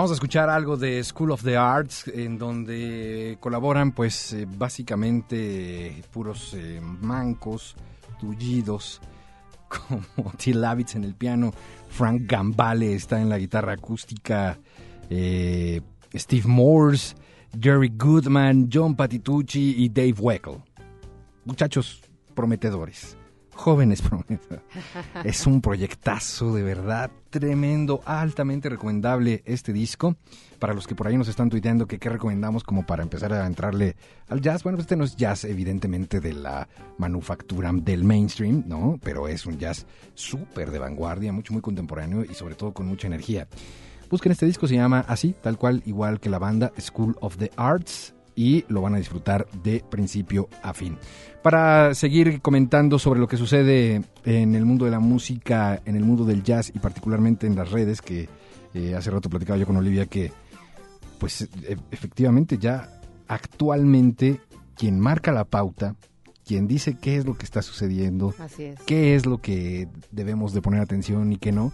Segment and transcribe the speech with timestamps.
[0.00, 6.02] Acabamos de escuchar algo de School of the Arts, en donde colaboran, pues, eh, básicamente
[6.10, 7.76] puros eh, mancos,
[8.18, 9.02] tullidos,
[9.68, 10.54] como T.
[10.54, 11.52] Lavitz en el piano,
[11.90, 14.58] Frank Gambale está en la guitarra acústica,
[15.10, 15.82] eh,
[16.14, 17.14] Steve Morse,
[17.60, 20.62] Jerry Goodman, John Patitucci y Dave Weckl.
[21.44, 22.00] Muchachos
[22.34, 23.18] prometedores
[23.60, 24.60] jóvenes prometas.
[25.22, 30.16] Es un proyectazo de verdad tremendo, altamente recomendable este disco.
[30.58, 33.46] Para los que por ahí nos están tuiteando que qué recomendamos como para empezar a
[33.46, 33.96] entrarle
[34.28, 34.62] al jazz.
[34.62, 38.98] Bueno, pues este no es jazz evidentemente de la manufactura del mainstream, ¿no?
[39.02, 43.06] Pero es un jazz súper de vanguardia, mucho, muy contemporáneo y sobre todo con mucha
[43.06, 43.46] energía.
[44.10, 47.50] Busquen este disco, se llama así, tal cual, igual que la banda School of the
[47.56, 50.96] Arts y lo van a disfrutar de principio a fin.
[51.42, 56.04] Para seguir comentando sobre lo que sucede en el mundo de la música, en el
[56.04, 58.28] mundo del jazz y particularmente en las redes, que
[58.74, 60.32] eh, hace rato platicaba yo con Olivia que
[61.18, 64.40] pues e, efectivamente ya actualmente
[64.76, 65.96] quien marca la pauta,
[66.46, 68.34] quien dice qué es lo que está sucediendo,
[68.86, 71.72] qué es lo que debemos de poner atención y qué no,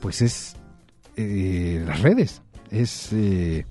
[0.00, 0.56] pues es
[1.16, 3.66] eh, las redes, es eh,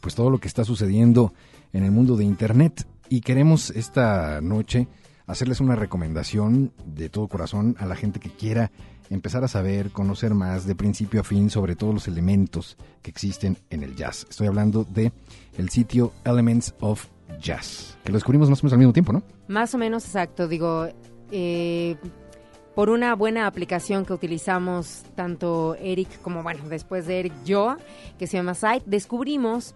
[0.00, 1.32] pues todo lo que está sucediendo
[1.72, 2.86] en el mundo de Internet.
[3.08, 4.88] Y queremos esta noche
[5.26, 8.70] hacerles una recomendación de todo corazón a la gente que quiera
[9.10, 13.58] empezar a saber, conocer más de principio a fin sobre todos los elementos que existen
[13.70, 14.26] en el jazz.
[14.30, 15.12] Estoy hablando de
[15.58, 17.06] el sitio Elements of
[17.40, 19.22] Jazz, que lo descubrimos más o menos al mismo tiempo, ¿no?
[19.48, 20.48] Más o menos, exacto.
[20.48, 20.88] Digo,
[21.30, 21.96] eh,
[22.74, 27.76] por una buena aplicación que utilizamos tanto Eric como, bueno, después de Eric, yo,
[28.18, 29.74] que se llama Site, descubrimos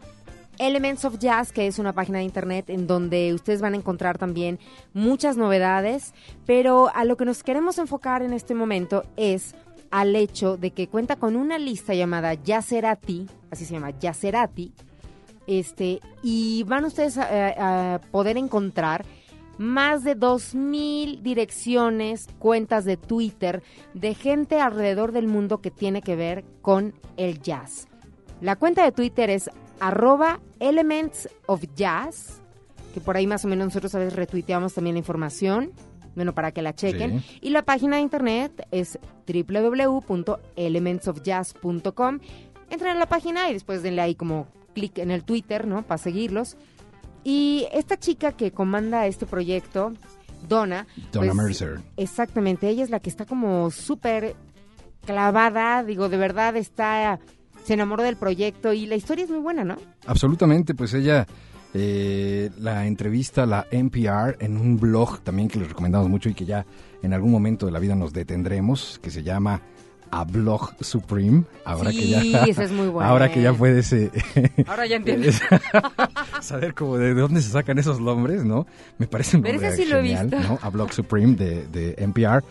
[0.58, 4.16] Elements of Jazz, que es una página de internet en donde ustedes van a encontrar
[4.18, 4.58] también
[4.94, 6.14] muchas novedades,
[6.46, 9.54] pero a lo que nos queremos enfocar en este momento es
[9.90, 14.72] al hecho de que cuenta con una lista llamada Yacerati, así se llama Yacerati,
[15.46, 19.04] este, y van ustedes a, poder encontrar
[19.58, 23.62] más de 2.000 direcciones, cuentas de Twitter
[23.94, 27.86] de gente alrededor del mundo que tiene que ver con el jazz.
[28.40, 29.50] La cuenta de Twitter es
[29.80, 32.40] arroba Elements of Jazz,
[32.92, 35.72] que por ahí más o menos nosotros a veces retuiteamos también la información,
[36.14, 37.22] bueno, para que la chequen.
[37.42, 42.20] Y la página de internet es www.elementsofjazz.com.
[42.70, 45.82] Entren a la página y después denle ahí como clic en el Twitter, ¿no?
[45.82, 46.56] Para seguirlos.
[47.28, 49.92] Y esta chica que comanda este proyecto,
[50.48, 50.86] Donna.
[51.10, 51.80] Donna pues, Mercer.
[51.96, 54.36] Exactamente, ella es la que está como súper
[55.04, 57.18] clavada, digo, de verdad está
[57.64, 59.76] se enamoró del proyecto y la historia es muy buena, ¿no?
[60.06, 61.26] Absolutamente, pues ella
[61.74, 66.44] eh, la entrevista la NPR en un blog también que les recomendamos mucho y que
[66.44, 66.64] ya
[67.02, 69.62] en algún momento de la vida nos detendremos, que se llama
[70.20, 71.44] a Blog Supreme.
[71.64, 72.88] Ahora sí, que ya, ese es muy.
[73.02, 74.10] Ahora que ya puedes eh,
[74.66, 75.40] ahora ya entiendes.
[76.40, 78.66] saber cómo de dónde se sacan esos nombres, ¿no?
[78.98, 80.58] Me parece un nombre sí genial, ¿no?
[80.62, 82.42] A Blog Supreme de, de NPR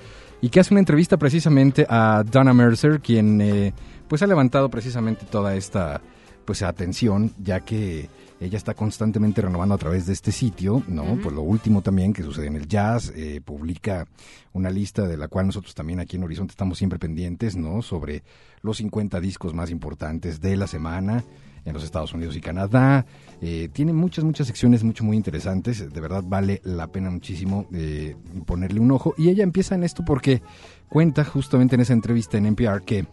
[0.41, 3.73] y que hace una entrevista precisamente a Donna Mercer, quien eh,
[4.07, 6.01] pues ha levantado precisamente toda esta
[6.45, 11.17] pues atención, ya que ella está constantemente renovando a través de este sitio, ¿no?
[11.21, 14.07] Pues lo último también que sucede en el jazz, eh, publica
[14.53, 17.81] una lista de la cual nosotros también aquí en Horizonte estamos siempre pendientes, ¿no?
[17.81, 18.23] Sobre
[18.61, 21.23] los 50 discos más importantes de la semana
[21.65, 23.05] en los Estados Unidos y Canadá.
[23.41, 25.91] Eh, tiene muchas, muchas secciones mucho, muy interesantes.
[25.91, 28.15] De verdad vale la pena muchísimo eh,
[28.45, 29.15] ponerle un ojo.
[29.17, 30.41] Y ella empieza en esto porque
[30.89, 33.05] cuenta justamente en esa entrevista en NPR que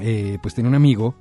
[0.00, 1.14] eh, pues tenía un amigo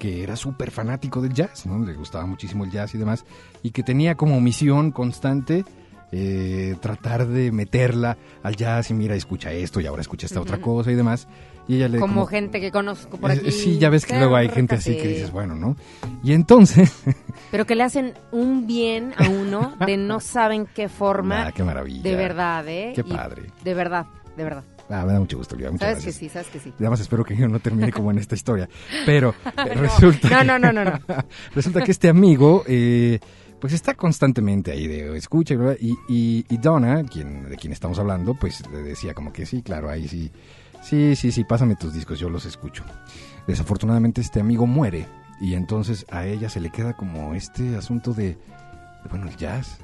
[0.00, 1.78] que era súper fanático del jazz, ¿no?
[1.84, 3.26] Le gustaba muchísimo el jazz y demás,
[3.62, 5.64] y que tenía como misión constante
[6.10, 10.58] eh, tratar de meterla al jazz y mira, escucha esto y ahora escucha esta otra
[10.58, 11.28] cosa y demás.
[11.68, 13.52] Y ella le, como, gente que conozco por aquí.
[13.52, 15.76] Sí, ya ves que luego hay gente así que dices, bueno, ¿no?
[16.24, 17.04] Y entonces...
[17.50, 21.44] Pero que le hacen un bien a uno de no saben qué forma.
[21.46, 22.02] Ah, qué maravilla.
[22.02, 22.92] De verdad, ¿eh?
[22.94, 23.50] Qué padre.
[23.62, 24.64] de verdad, de verdad.
[24.90, 26.72] Ah, me da mucho gusto, Muchas sabes que sí, sabes que sí.
[26.78, 28.68] Además, espero que yo no termine como en esta historia.
[29.06, 29.34] Pero
[29.76, 30.42] resulta.
[30.42, 30.98] No, no, no, no,
[31.54, 32.64] resulta que este amigo.
[32.66, 33.20] Eh,
[33.60, 38.32] pues está constantemente ahí de escucha y, y, y, Donna, quien, de quien estamos hablando,
[38.32, 40.32] pues le decía como que sí, claro, ahí sí,
[40.80, 42.84] sí, sí, sí, pásame tus discos, yo los escucho.
[43.46, 45.06] Desafortunadamente este amigo muere
[45.42, 48.38] y entonces a ella se le queda como este asunto de,
[49.10, 49.76] bueno, el jazz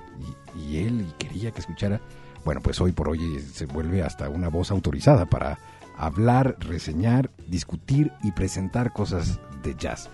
[0.57, 2.01] y, y él y quería que escuchara
[2.47, 5.59] bueno, pues hoy por hoy se vuelve hasta una voz autorizada para
[5.99, 10.09] hablar, reseñar, discutir y presentar cosas de jazz.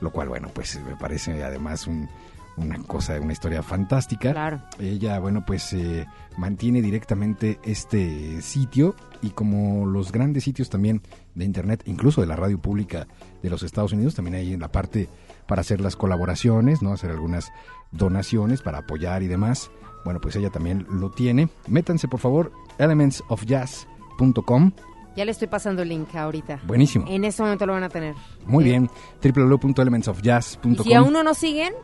[0.00, 2.08] Lo cual, bueno, pues me parece además un,
[2.56, 4.30] una cosa, una historia fantástica.
[4.30, 4.62] Claro.
[4.78, 11.02] Ella, bueno, pues eh, mantiene directamente este sitio y como los grandes sitios también
[11.34, 13.08] de Internet, incluso de la radio pública
[13.42, 15.08] de los Estados Unidos, también hay en la parte
[15.48, 16.92] para hacer las colaboraciones, ¿no?
[16.92, 17.50] Hacer algunas
[17.90, 19.72] donaciones para apoyar y demás.
[20.04, 21.48] Bueno, pues ella también lo tiene.
[21.68, 24.72] Métanse, por favor, elementsofjazz.com.
[25.16, 26.60] Ya le estoy pasando el link ahorita.
[26.66, 27.04] Buenísimo.
[27.08, 28.14] En este momento lo van a tener.
[28.46, 28.90] Muy Eh, bien.
[29.22, 30.76] www.elementsofjazz.com.
[30.84, 31.74] Si aún no nos siguen,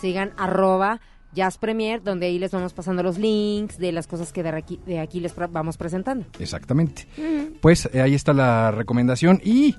[0.00, 1.00] sigan arroba
[1.34, 4.80] Jazz Premier, donde ahí les vamos pasando los links de las cosas que de aquí,
[4.86, 6.24] de aquí les vamos presentando.
[6.38, 7.06] Exactamente.
[7.60, 9.76] Pues eh, ahí está la recomendación y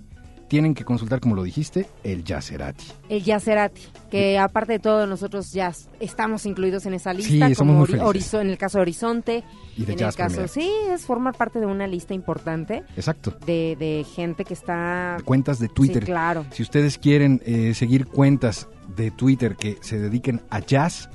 [0.49, 2.83] tienen que consultar, como lo dijiste, el Yacerati.
[3.07, 7.87] El Yacerati, que aparte de todo, nosotros ya estamos incluidos en esa lista, Sí, somos
[7.87, 9.43] como en el caso de Horizonte,
[9.77, 13.37] Y de en Jazz el caso, sí, es formar parte de una lista importante Exacto.
[13.45, 15.17] de, de gente que está...
[15.23, 16.03] Cuentas de Twitter.
[16.03, 16.45] Sí, claro.
[16.51, 21.09] Si ustedes quieren eh, seguir cuentas de Twitter que se dediquen a jazz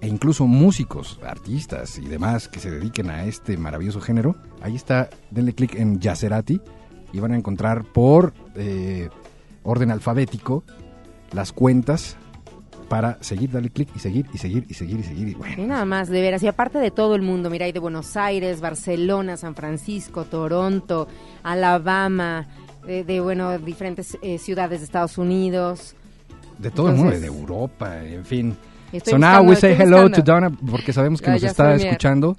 [0.00, 5.10] e incluso músicos, artistas y demás que se dediquen a este maravilloso género, ahí está,
[5.30, 6.60] denle clic en Yacerati
[7.12, 9.08] y van a encontrar por eh,
[9.62, 10.64] orden alfabético
[11.32, 12.16] las cuentas
[12.88, 15.54] para seguir, darle clic y seguir y seguir y seguir y seguir y bueno.
[15.54, 16.42] Sí, nada más, de veras.
[16.42, 21.06] Y aparte de todo el mundo, mira, hay de Buenos Aires, Barcelona, San Francisco, Toronto,
[21.44, 22.48] Alabama,
[22.84, 25.94] de, de, bueno, diferentes eh, ciudades de Estados Unidos.
[26.58, 28.56] De todo el mundo, de Europa, en fin.
[29.04, 30.22] So now buscando, we say hello to.
[30.22, 32.36] Donna porque sabemos que Ah, nos está escuchando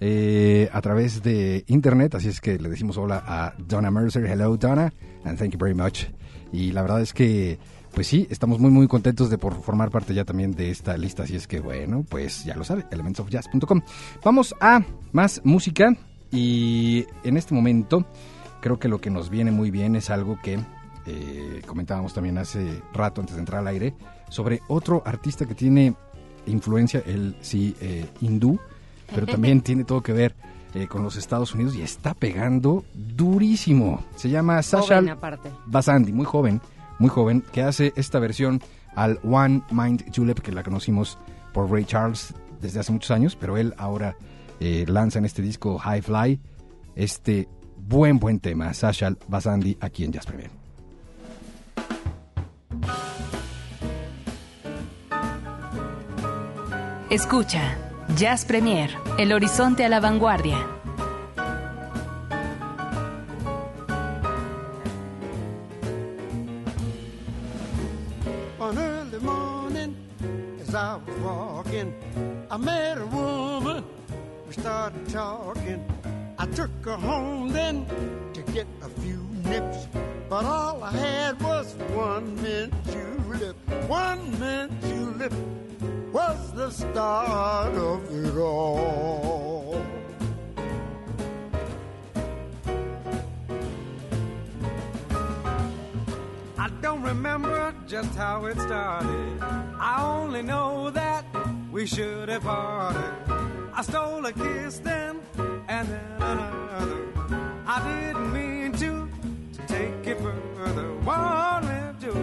[0.00, 4.24] eh, a través de internet, así es que le decimos hola a Donna Mercer.
[4.26, 4.92] Hello Donna,
[5.24, 6.04] and thank you very much.
[6.52, 7.58] Y la verdad es que,
[7.94, 11.24] pues sí, estamos muy muy contentos de por formar parte ya también de esta lista,
[11.24, 13.82] así es que bueno, pues ya lo sabe, elementsofjazz.com.
[14.22, 14.82] Vamos a
[15.12, 15.96] más música
[16.30, 18.06] y en este momento
[18.60, 20.58] creo que lo que nos viene muy bien es algo que
[21.06, 23.94] eh, comentábamos también hace rato antes de entrar al aire
[24.30, 25.94] sobre otro artista que tiene
[26.46, 28.58] influencia, él sí, eh, hindú,
[29.12, 30.34] pero también tiene todo que ver
[30.74, 34.04] eh, con los Estados Unidos y está pegando durísimo.
[34.16, 35.02] Se llama Sasha.
[35.66, 36.60] Basandi, muy joven,
[36.98, 38.60] muy joven, que hace esta versión
[38.94, 41.18] al One Mind Julep, que la conocimos
[41.52, 44.16] por Ray Charles desde hace muchos años, pero él ahora
[44.60, 46.40] eh, lanza en este disco High Fly
[46.96, 50.50] este buen, buen tema, Sasha Basandi, aquí en Jazz Premier.
[57.10, 57.76] Escucha,
[58.16, 60.58] Jazz Premier, el horizonte a la vanguardia.
[70.60, 71.92] As I was walking,
[72.50, 73.84] I met a woman.
[74.46, 75.84] We started talking.
[76.38, 77.86] I took her home then
[78.32, 79.88] to get a few nips.
[80.34, 83.54] But all I had was one mint julep.
[83.86, 85.32] One mint julep
[86.12, 89.80] was the start of it all.
[96.58, 99.38] I don't remember just how it started.
[99.40, 101.24] I only know that
[101.70, 103.14] we should have parted.
[103.72, 105.20] I stole a kiss then,
[105.68, 107.14] and then another.
[107.66, 108.23] I didn't
[111.06, 112.20] left Julie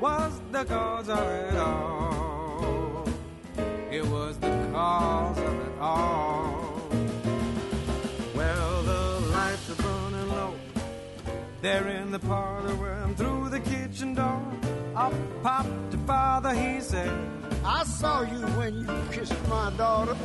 [0.00, 3.08] was the cause of it all.
[3.90, 6.88] It was the cause of it all.
[8.34, 10.54] Well, the lights are burning low.
[11.62, 14.42] They're in the parlor when through the kitchen door
[14.94, 16.54] up popped the father.
[16.54, 17.10] He said,
[17.64, 20.16] "I saw you when you kissed my daughter.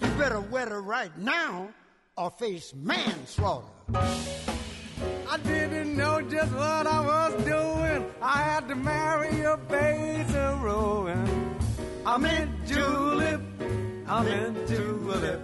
[0.00, 1.70] You better wet her right now,
[2.16, 4.57] or face manslaughter."
[5.30, 8.06] I didn't know just what I was doing.
[8.22, 9.56] I had to marry a
[10.34, 11.56] of ruin.
[12.06, 13.40] I'm in julep.
[14.06, 15.40] I'm in julep.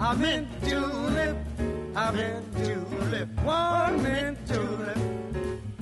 [0.00, 1.36] I'm in julep.
[1.94, 3.28] I'm in julep.
[3.42, 4.98] One mint julep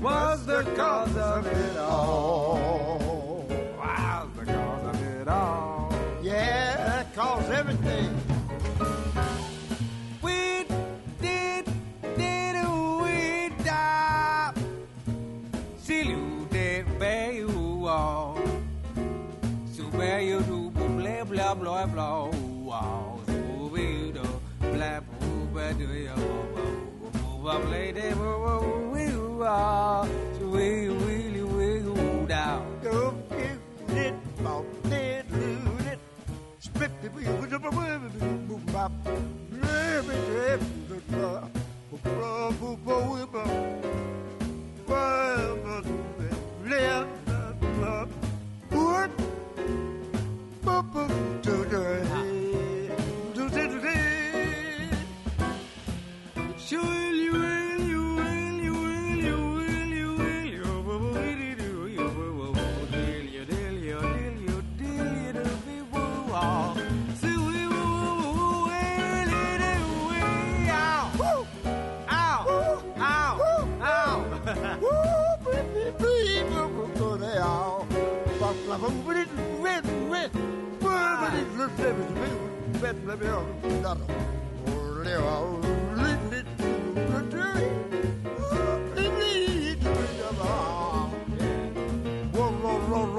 [0.00, 3.15] was the cause of it all.
[21.46, 22.30] Blah blah blah blah.
[22.66, 24.26] Wow, so we do
[24.58, 24.98] blah
[25.52, 26.10] blah do you
[27.22, 30.08] move up lady where you are.
[30.38, 32.66] So we really will down.
[32.82, 33.58] Go get
[33.96, 35.98] it, bop it, loot it.
[36.58, 37.58] Split the wheel with the
[38.48, 38.92] boom bop.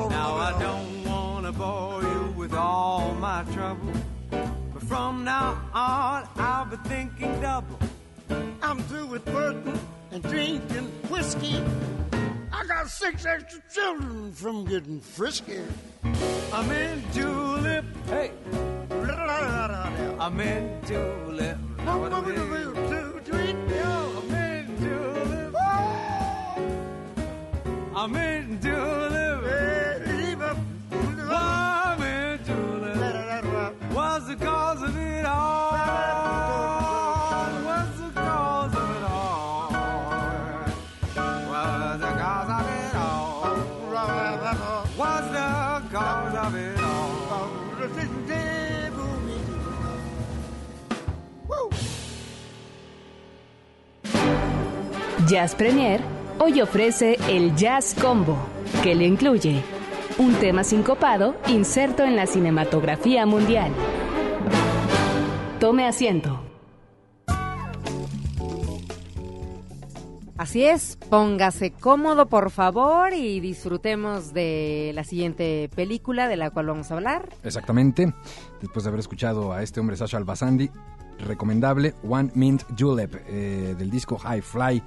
[0.10, 3.92] Now I don't wanna bore you with all my trouble,
[4.30, 7.78] but from now on I'll be thinking double.
[8.62, 9.80] I'm through with flirting
[10.12, 11.62] and drinking whiskey.
[12.54, 15.60] I got six extra children from getting frisky.
[16.54, 18.32] I'm in julep, hey,
[18.89, 21.58] I'm in julep.
[21.79, 23.17] I'm in julep.
[27.96, 29.44] I'm in julep.
[31.29, 33.74] I'm in julep.
[33.91, 35.07] What's the cause of it
[45.91, 47.08] cause of it all?
[55.27, 56.00] Jazz Premier
[56.39, 58.38] hoy ofrece el Jazz Combo,
[58.82, 59.62] que le incluye
[60.17, 63.74] un tema sincopado inserto en la cinematografía mundial.
[65.60, 66.47] Tome asiento.
[70.48, 76.68] Así es, póngase cómodo por favor y disfrutemos de la siguiente película de la cual
[76.68, 77.27] vamos a hablar.
[77.44, 78.14] Exactamente.
[78.62, 80.72] Después de haber escuchado a este hombre, Sasha Albasandi,
[81.20, 84.81] recomendable One Mint Julep eh, del disco High Fly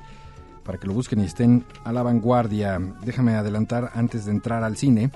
[0.65, 2.81] para que lo busquen y estén a la vanguardia.
[3.05, 5.11] Déjame adelantar antes de entrar al cine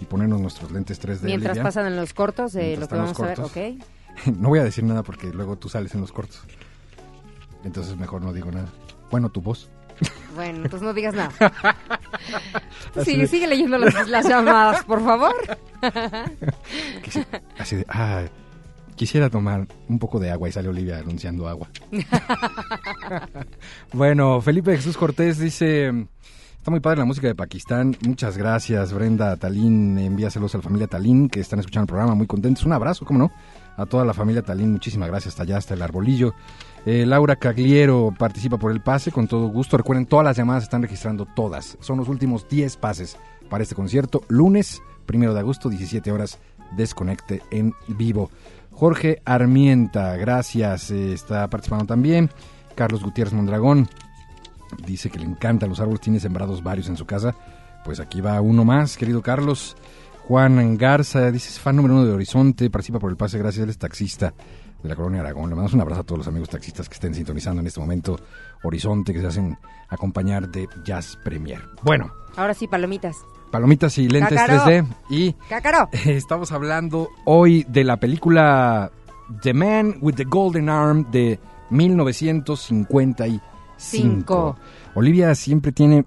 [0.00, 1.22] y ponernos nuestros lentes 3D.
[1.22, 1.62] Mientras Olivia.
[1.64, 3.50] pasan en los cortos de lo que vamos a ver, cortos.
[3.50, 4.36] ¿ok?
[4.38, 6.44] No voy a decir nada porque luego tú sales en los cortos.
[7.64, 8.68] Entonces mejor no digo nada.
[9.10, 9.68] Bueno, tu voz.
[10.34, 11.32] Bueno, entonces no digas nada.
[12.94, 15.34] Así sigue, leyendo las, las llamadas, por favor.
[17.58, 18.22] Así de, ah,
[18.98, 21.68] quisiera tomar un poco de agua y sale Olivia anunciando agua.
[23.92, 25.88] bueno, Felipe Jesús Cortés dice,
[26.58, 27.96] está muy padre la música de Pakistán.
[28.06, 29.98] Muchas gracias, Brenda Talín.
[29.98, 32.64] Envíaselos a la familia Talín que están escuchando el programa, muy contentos.
[32.64, 33.30] Un abrazo, ¿cómo no?
[33.76, 35.34] A toda la familia Talín, muchísimas gracias.
[35.34, 36.34] Hasta allá, hasta el arbolillo.
[36.90, 39.76] Eh, Laura Cagliero participa por el pase con todo gusto.
[39.76, 41.76] Recuerden, todas las llamadas están registrando todas.
[41.80, 43.18] Son los últimos 10 pases
[43.50, 44.22] para este concierto.
[44.28, 46.38] Lunes, primero de agosto, 17 horas,
[46.78, 48.30] desconecte en vivo.
[48.70, 50.90] Jorge Armienta, gracias.
[50.90, 52.30] eh, está participando también.
[52.74, 53.86] Carlos Gutiérrez Mondragón
[54.86, 57.34] dice que le encantan los árboles, tiene sembrados varios en su casa.
[57.84, 59.76] Pues aquí va uno más, querido Carlos.
[60.28, 63.70] Juan Garza dice, es fan número uno de Horizonte, participa por el pase, gracias, él
[63.70, 64.34] es taxista
[64.82, 65.44] de la colonia Aragón.
[65.48, 68.18] Le mandamos un abrazo a todos los amigos taxistas que estén sintonizando en este momento
[68.62, 69.56] Horizonte, que se hacen
[69.88, 71.62] acompañar de Jazz Premier.
[71.82, 73.16] Bueno, Ahora sí, palomitas.
[73.50, 74.64] palomitas y lentes Cácaro.
[74.64, 75.88] 3D y ¡Cácaro!
[76.04, 78.92] Estamos hablando hoy de la película
[79.42, 83.42] The Man with the Golden Arm de 1955.
[83.78, 84.56] Cinco.
[84.94, 86.04] Olivia siempre tiene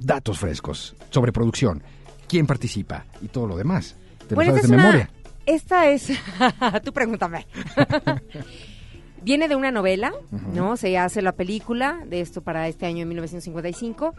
[0.00, 1.82] datos frescos sobre producción,
[2.28, 3.96] quién participa y todo lo demás.
[4.26, 5.10] Te lo Bueno, sabes esta de es una- memoria.
[5.46, 6.12] Esta es...
[6.84, 7.46] Tú pregúntame.
[9.22, 10.12] Viene de una novela,
[10.54, 10.76] ¿no?
[10.76, 14.14] Se hace la película de esto para este año de 1955.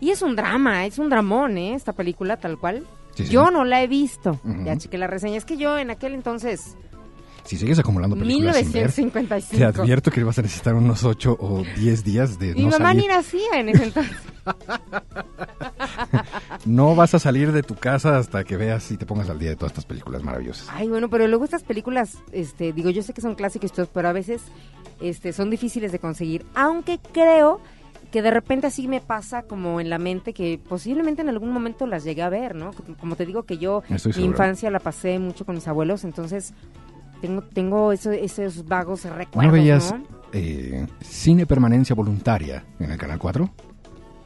[0.00, 1.74] Y es un drama, es un dramón, ¿eh?
[1.74, 2.84] Esta película tal cual.
[3.14, 3.32] Sí, sí.
[3.32, 4.40] Yo no la he visto.
[4.44, 4.64] Ujú.
[4.64, 5.38] Ya chequé la reseña.
[5.38, 6.76] Es que yo en aquel entonces,
[7.44, 9.56] Si sigues acumulando películas sin ver, 1955.
[9.58, 12.88] te advierto que vas a necesitar unos 8 o 10 días de Mi no mamá
[12.88, 13.02] salir.
[13.02, 14.16] ni nacía en ese entonces.
[16.64, 19.50] No vas a salir de tu casa hasta que veas y te pongas al día
[19.50, 20.68] de todas estas películas maravillosas.
[20.70, 23.86] Ay, bueno, pero luego estas películas, este, digo, yo sé que son clásicos y todo,
[23.92, 24.42] pero a veces
[25.00, 26.44] este, son difíciles de conseguir.
[26.54, 27.60] Aunque creo
[28.12, 31.86] que de repente así me pasa como en la mente que posiblemente en algún momento
[31.86, 32.72] las llegué a ver, ¿no?
[33.00, 34.32] Como te digo que yo Estoy mi seguro.
[34.32, 36.52] infancia la pasé mucho con mis abuelos, entonces
[37.22, 40.04] tengo tengo eso- esos vagos ¿No recuerdos, veías ¿no?
[40.34, 43.48] eh, cine permanencia voluntaria en el Canal 4?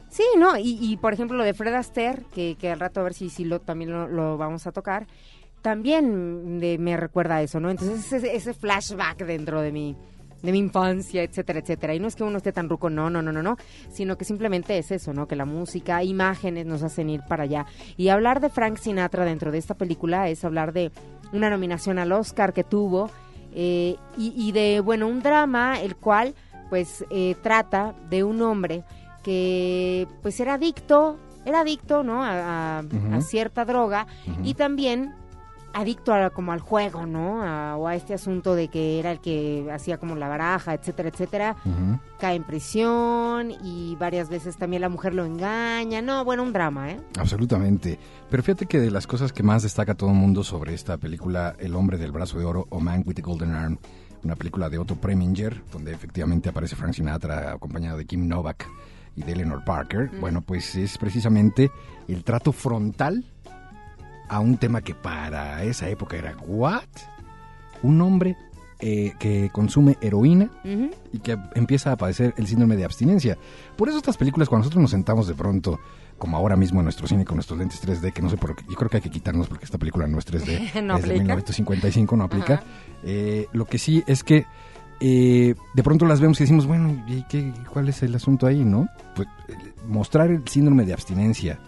[0.09, 0.57] Sí, ¿no?
[0.57, 3.29] Y, y, por ejemplo lo de Fred Astaire, que, que al rato a ver si,
[3.29, 5.05] si lo, también lo, lo vamos a tocar,
[5.61, 7.69] también de- me recuerda a eso, ¿no?
[7.69, 9.95] Entonces ese, ese flashback dentro de mi,
[10.41, 11.95] de mi infancia, etcétera, etcétera.
[11.95, 13.57] Y no es que uno esté tan ruco, no, no, no, no, no,
[13.91, 15.27] sino que simplemente es eso, ¿no?
[15.27, 17.65] Que la música, imágenes nos hacen ir para allá.
[17.97, 20.91] Y hablar de Frank Sinatra dentro de esta película es hablar de
[21.33, 23.09] una nominación al Oscar que tuvo
[23.53, 26.35] eh, y, y de, bueno, un drama el cual
[26.69, 28.83] pues eh, trata de un hombre
[29.23, 32.23] que pues era adicto, era adicto, ¿no?
[32.23, 34.05] A, a- cierta droga
[34.43, 35.13] y también
[35.73, 37.41] adicto a, como al juego, ¿no?
[37.43, 41.09] A- o a este asunto de que era el que hacía como la baraja, etcétera,
[41.09, 41.55] etcétera.
[42.19, 46.01] Cae en prisión y varias veces también la mujer lo engaña.
[46.01, 46.99] No, bueno, un drama, ¿eh?
[47.19, 47.99] Absolutamente.
[48.29, 51.55] Pero fíjate que de las cosas que más destaca todo el mundo sobre esta película,
[51.59, 53.77] El hombre del brazo de oro o Man with the Golden Arm,
[54.23, 58.67] una película de Otto Preminger, donde efectivamente aparece Frank Sinatra acompañado de Kim Novak
[59.15, 61.71] y de Eleanor Parker, bueno, pues es precisamente
[62.07, 63.25] el trato frontal
[64.29, 66.83] a un tema que para esa época era ¿what?
[67.83, 68.35] Un hombre
[68.79, 70.51] eh, que consume heroína
[71.11, 73.37] y que empieza a padecer el síndrome de abstinencia.
[73.75, 75.79] Por eso estas películas, cuando nosotros nos sentamos de pronto,
[76.17, 78.63] como ahora mismo en nuestro cine con nuestros lentes 3D, que no sé por qué,
[78.69, 81.09] yo creo que hay que quitarnos porque esta película no es 3D, No es de
[81.09, 81.21] aplica.
[81.21, 82.63] 1955, no aplica.
[83.03, 84.45] Eh, lo que sí es que
[84.99, 88.63] eh, de pronto las vemos y decimos, bueno, ¿y qué, cuál es el asunto ahí,
[88.63, 88.87] no?
[89.15, 89.27] Pues
[89.87, 91.59] mostrar el síndrome de abstinencia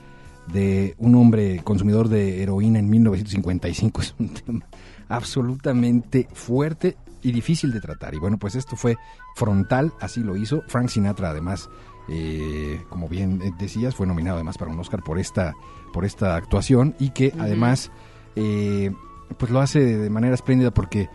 [0.52, 4.66] de un hombre consumidor de heroína en 1955 es un tema
[5.08, 8.14] absolutamente fuerte y difícil de tratar.
[8.14, 8.98] Y bueno, pues esto fue
[9.36, 10.64] frontal, así lo hizo.
[10.68, 11.70] Frank Sinatra, además,
[12.08, 15.54] eh, como bien decías, fue nominado además para un Oscar por esta,
[15.92, 17.92] por esta actuación y que además,
[18.36, 18.92] eh,
[19.38, 21.10] pues lo hace de manera espléndida porque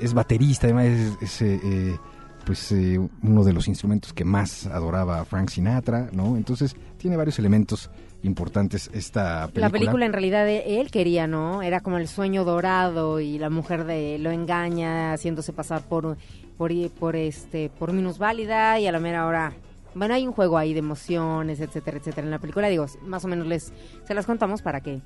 [0.00, 1.98] es baterista, además es, es, eh,
[2.46, 6.36] pues eh, uno de los instrumentos que más adoraba Frank Sinatra, ¿no?
[6.38, 7.90] Entonces tiene varios elementos
[8.22, 9.66] importantes esta película.
[9.66, 11.60] La película en realidad de- él quería, ¿no?
[11.62, 16.16] Era como el sueño dorado y la mujer de lo engaña haciéndose pasar por
[16.56, 19.52] por por este por minusválida y a la mera hora
[19.94, 22.26] bueno, hay un juego ahí de emociones, etcétera, etcétera.
[22.26, 23.72] En la película digo, más o menos les
[24.06, 25.00] se las contamos para que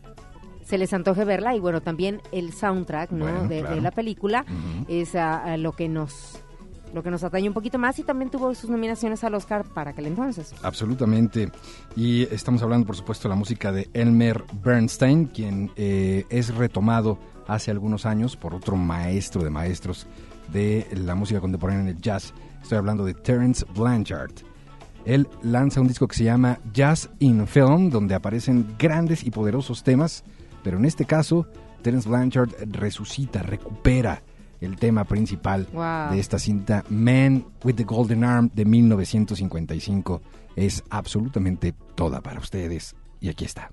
[0.65, 3.25] se les antoje verla y bueno, también el soundtrack, ¿no?
[3.25, 4.45] Bueno, de, la película
[4.89, 6.43] es a- a lo que nos
[6.95, 9.91] lo que nos atañe un poquito más y también tuvo sus nominaciones al Oscar para
[9.91, 10.55] aquel entonces.
[10.63, 11.51] Absolutamente.
[11.97, 17.19] Y estamos hablando, por supuesto, de la música de Elmer Bernstein, quien eh, es retomado
[17.47, 20.07] hace algunos años por otro maestro de maestros
[20.53, 22.33] de la música contemporánea en el jazz.
[22.63, 24.33] Estoy hablando de Terence Blanchard.
[25.05, 29.83] Él lanza un disco que se llama Jazz in Film, donde aparecen grandes y poderosos
[29.83, 30.25] temas,
[30.63, 31.47] pero en este caso,
[31.83, 34.23] Terence Blanchard resucita, recupera
[34.61, 36.13] el tema principal Wow.
[36.13, 40.23] de esta cinta Man with the Golden Arm de 1955.
[40.57, 43.73] Es absolutamente toda para ustedes y aquí está.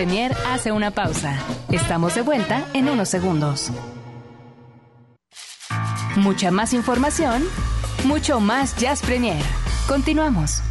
[0.00, 1.36] Premier hace una pausa.
[1.70, 3.70] Estamos de vuelta en unos segundos.
[6.16, 7.44] Mucha más información,
[8.04, 9.44] mucho más Jazz Premier.
[9.86, 10.62] Continuamos.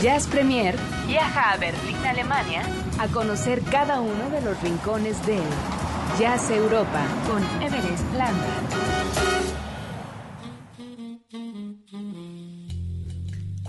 [0.00, 0.76] Jazz Premier
[1.08, 2.62] viaja a Berlín, Alemania,
[3.00, 5.40] a conocer cada uno de los rincones de
[6.16, 8.81] Jazz Europa con Everest Lambert.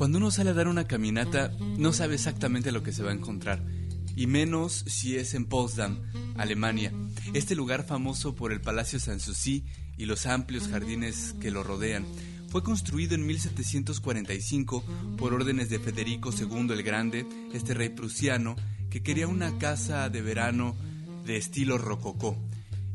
[0.03, 3.13] Cuando uno sale a dar una caminata, no sabe exactamente lo que se va a
[3.13, 3.63] encontrar,
[4.17, 6.01] y menos si es en Potsdam,
[6.35, 6.91] Alemania,
[7.33, 9.63] este lugar famoso por el Palacio Sanssouci
[9.97, 12.05] y los amplios jardines que lo rodean.
[12.49, 14.83] Fue construido en 1745
[15.17, 18.57] por órdenes de Federico II el Grande, este rey prusiano,
[18.89, 20.75] que quería una casa de verano
[21.25, 22.37] de estilo rococó.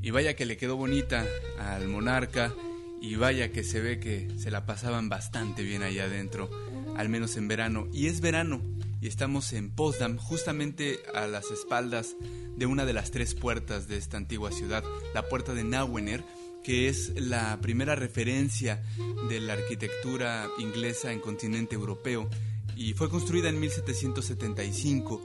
[0.03, 1.25] Y vaya que le quedó bonita
[1.59, 2.53] al monarca
[3.01, 6.51] y vaya que se ve que se la pasaban bastante bien allá adentro,
[6.99, 7.87] al menos en verano.
[7.93, 8.61] Y es verano
[9.01, 12.17] y estamos en Potsdam, justamente a las espaldas
[12.57, 14.83] de una de las tres puertas de esta antigua ciudad,
[15.15, 16.25] la puerta de Nauener,
[16.65, 18.83] que es la primera referencia
[19.29, 22.29] de la arquitectura inglesa en continente europeo
[22.77, 25.23] y fue construida en 1775.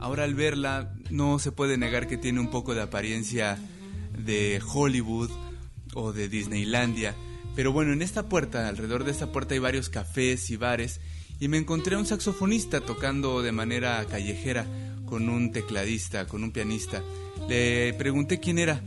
[0.00, 3.56] Ahora al verla no se puede negar que tiene un poco de apariencia
[4.18, 5.30] de Hollywood
[5.94, 7.14] o de Disneylandia.
[7.54, 11.00] Pero bueno, en esta puerta, alrededor de esta puerta hay varios cafés y bares
[11.38, 14.64] y me encontré a un saxofonista tocando de manera callejera
[15.04, 17.02] con un tecladista, con un pianista.
[17.48, 18.80] Le pregunté quién era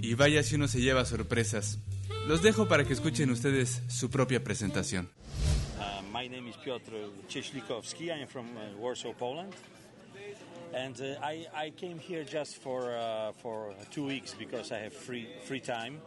[0.00, 1.78] y vaya si uno se lleva sorpresas.
[2.26, 5.08] Los dejo para que escuchen ustedes su propia presentación.
[5.78, 6.92] Uh, my name is Piotr
[7.28, 8.06] Cieślikowski.
[8.06, 9.54] I am from uh, Warsaw, Poland.
[10.74, 14.92] And uh, I, I came here just for uh, for two weeks because I have
[14.92, 16.00] free free time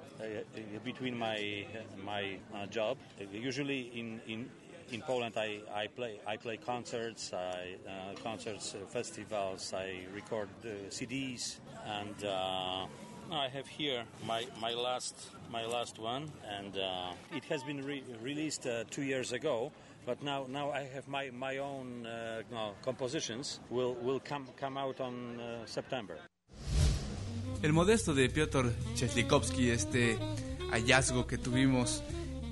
[0.83, 1.65] between my
[2.03, 2.97] my uh, job.
[3.31, 4.49] usually in, in
[4.91, 7.77] in Poland I, I play I play concerts, I,
[8.23, 9.73] concerts, festivals.
[9.73, 10.49] I record
[10.89, 12.15] CDs and
[13.31, 15.15] I have here my, my last
[15.49, 19.71] my last one, and uh, it has been re released uh, two years ago.
[20.05, 24.77] But now, now I have my, my own uh, no, compositions will will come come
[24.77, 26.17] out on uh, September.
[27.61, 30.17] El modesto de Piotr Cheslikovsky, este
[30.71, 32.03] hallazgo que tuvimos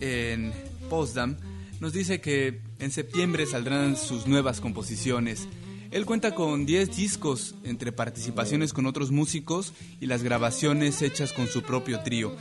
[0.01, 0.53] en
[0.89, 1.37] Potsdam,
[1.79, 5.47] nos dice que en septiembre saldrán sus nuevas composiciones
[5.91, 11.47] él cuenta con 10 discos entre participaciones con otros músicos y las grabaciones hechas con
[11.47, 12.35] su propio trío.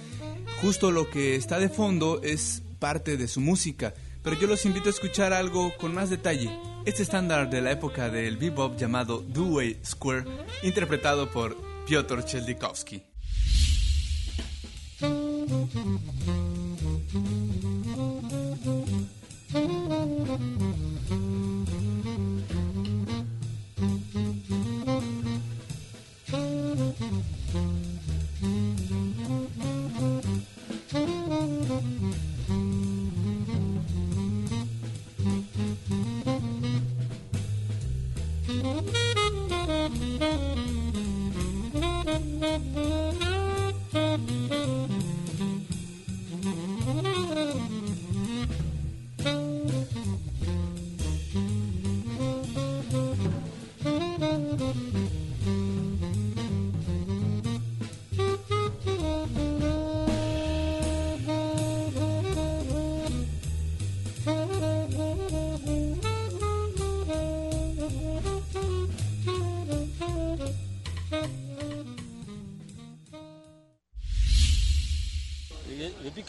[0.60, 4.88] Justo lo que está de fondo es parte de su música, pero yo los invito
[4.88, 6.50] a escuchar algo con más detalle.
[6.84, 10.26] Este estándar de la época del bebop llamado Dewey Square,
[10.62, 11.56] interpretado por
[11.88, 13.00] Piotr Cheldikovsky.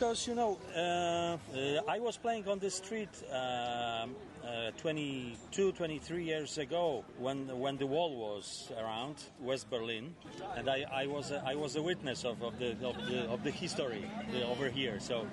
[0.09, 6.23] Because you know uh, uh, I was playing on the street um, uh, 22, 23
[6.23, 10.15] years ago when when the wall was around West Berlin,
[10.57, 13.43] and I, I was a, I was a witness of, of the of the of
[13.43, 14.09] the history
[14.49, 14.99] over here.
[14.99, 15.27] So.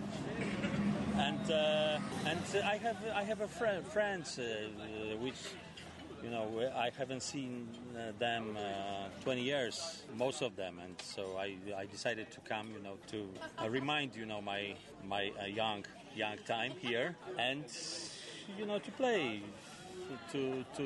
[1.16, 4.68] And uh, and I have I have a friend friends uh,
[5.18, 5.40] which
[6.22, 11.36] you know, I haven't seen uh, them uh, 20 years, most of them, and so
[11.38, 13.28] I, I decided to come, you know, to
[13.62, 14.74] uh, remind, you know, my
[15.04, 17.64] my uh, young young time here, and
[18.58, 19.42] you know, to play,
[20.32, 20.84] to to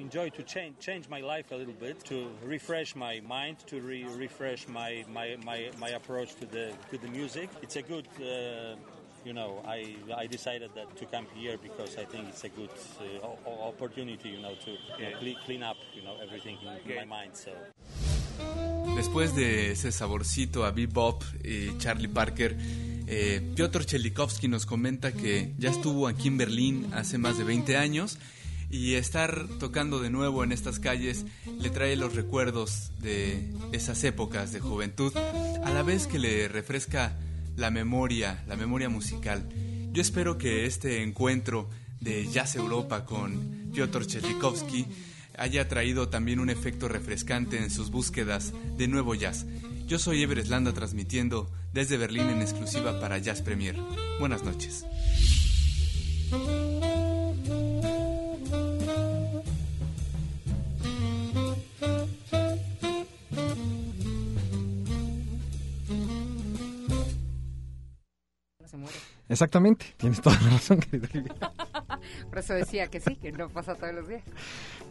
[0.00, 4.04] enjoy, to change change my life a little bit, to refresh my mind, to re
[4.04, 7.48] refresh my, my my my approach to the to the music.
[7.62, 8.76] It's a good uh,
[9.26, 12.70] you know, I, I decided that to come here because I think it's a good
[13.00, 17.16] uh, opportunity, you know, to you know, clean up, you know, everything in, in my
[17.22, 17.32] mind.
[17.34, 17.50] So.
[18.94, 22.56] Después de ese saborcito a bebop y Charlie Parker,
[23.08, 27.76] Eh, Piotr Chelikovsky nos comenta que ya estuvo aquí en Berlín hace más de 20
[27.76, 28.18] años
[28.68, 31.24] y estar tocando de nuevo en estas calles
[31.60, 37.16] le trae los recuerdos de esas épocas de juventud, a la vez que le refresca
[37.56, 39.48] la memoria, la memoria musical.
[39.92, 41.68] Yo espero que este encuentro
[42.00, 44.86] de Jazz Europa con Piotr Chelikovsky
[45.38, 49.46] haya traído también un efecto refrescante en sus búsquedas de nuevo jazz.
[49.86, 53.76] Yo soy Everest Landa transmitiendo desde Berlín en exclusiva para Jazz Premier.
[54.18, 54.84] Buenas noches.
[69.36, 71.34] Exactamente, tienes toda la razón, querida.
[72.30, 74.22] Por eso decía que sí, que no pasa todos los días.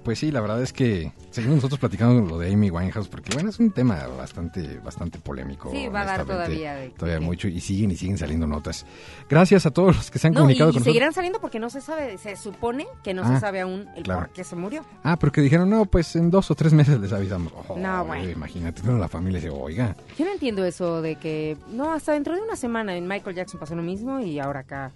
[0.03, 3.49] Pues sí, la verdad es que seguimos nosotros platicando lo de Amy Winehouse porque bueno,
[3.49, 5.71] es un tema bastante bastante polémico.
[5.71, 8.85] Sí, va a dar todavía de- todavía mucho y siguen y siguen saliendo notas.
[9.27, 10.93] Gracias a todos los que se han No, y, comunicado y con nosotros.
[10.93, 14.03] seguirán saliendo porque no se sabe, se supone que no Ah, se sabe aún el
[14.03, 14.21] claro.
[14.21, 14.85] por qué se murió.
[15.03, 17.51] Ah, pero que dijeron, no, pues en dos o tres meses les avisamos.
[17.67, 18.29] Oh, No, bueno.
[18.29, 22.41] Imagínate, la familia dice, oiga, Yo no entiendo eso de que, no, hasta dentro de
[22.41, 24.91] una semana en Michael Jackson pasó lo mismo y ahora acá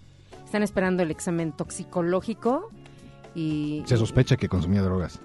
[0.46, 2.70] están esperando el examen toxicológico
[3.36, 5.20] y se sospecha que consumía drogas.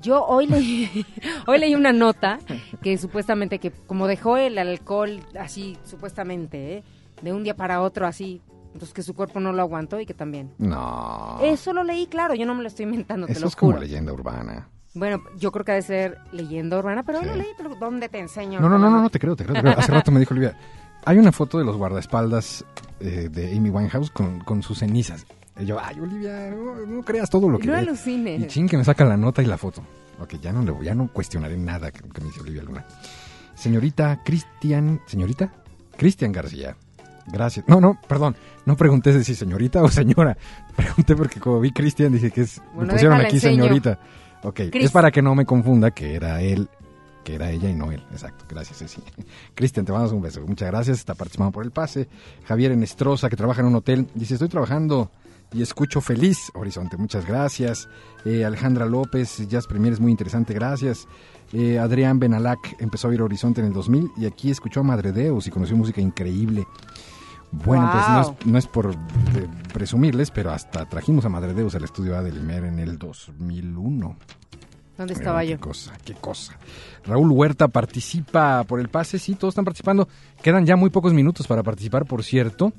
[0.00, 1.04] yo hoy leí,
[1.46, 2.38] hoy leí una nota
[2.82, 6.84] que supuestamente que como dejó el alcohol así, supuestamente, ¿eh?
[7.22, 10.14] de un día para otro así, entonces que su cuerpo no lo aguantó y que
[10.14, 10.50] también.
[10.58, 11.38] No.
[11.42, 13.78] Eso lo leí, claro, yo no me lo estoy inventando, te Eso lo es como
[13.78, 14.68] leyenda urbana.
[14.94, 17.30] Bueno, yo creo que ha de ser leyenda urbana, pero hoy Sí.
[17.30, 18.60] lo leí, te ¿dónde te enseño?
[18.60, 19.54] No, no, no, no, no, te creo, te creo.
[19.54, 19.78] te creo.
[19.78, 20.56] Hace rato me dijo Olivia,
[21.04, 22.64] hay una foto de los guardaespaldas
[23.02, 25.26] eh, de Amy Winehouse con, con sus cenizas.
[25.60, 27.82] Y yo, ay, Olivia, no, no creas todo lo que No ves".
[27.82, 28.40] alucines.
[28.40, 29.82] Y chin, que me saca la nota y la foto.
[30.20, 32.84] Ok, ya no, le, voy- ya no cuestionaré nada que, que me dice Olivia Luna.
[33.54, 35.52] Señorita Cristian, ¿señorita?
[35.96, 36.76] Cristian García.
[37.26, 37.66] Gracias.
[37.68, 38.34] No, no, perdón.
[38.66, 40.36] No pregunté si señorita o señora.
[40.76, 43.62] Pregunté porque como vi Cristian dije que es, Bueno, me pusieron aquí enseño.
[43.64, 43.98] señorita.
[44.42, 44.86] Ok, Cris.
[44.86, 46.68] es para que no me confunda que era él,
[47.24, 48.04] que era ella y no él.
[48.10, 49.02] Exacto, gracias, Ceci.
[49.54, 50.40] Cristian, te mandamos un beso.
[50.46, 52.08] Muchas gracias, está participando por el pase.
[52.44, 55.10] Javier Enestrosa, que trabaja en un hotel, dice, estoy trabajando
[55.52, 56.96] y escucho feliz Horizonte.
[56.96, 57.88] Muchas gracias.
[58.24, 61.06] Eh, Alejandra López, Jazz Premier es muy interesante, gracias.
[61.52, 65.12] Eh, Adrián Benalac empezó a oír Horizonte en el 2000 y aquí escuchó a Madre
[65.12, 66.66] Deus y conoció música increíble.
[67.50, 71.74] Bueno, pues no es, no es por eh, presumirles, pero hasta trajimos a Madre Deus
[71.74, 74.16] al estudio A del Imer en el 2001.
[75.02, 75.56] ¿Dónde Pero estaba yo?
[75.56, 76.56] Qué cosa, qué cosa.
[77.04, 80.06] Raúl Huerta participa por el pase, sí, todos están participando.
[80.42, 82.72] Quedan ya muy pocos minutos para participar, por cierto,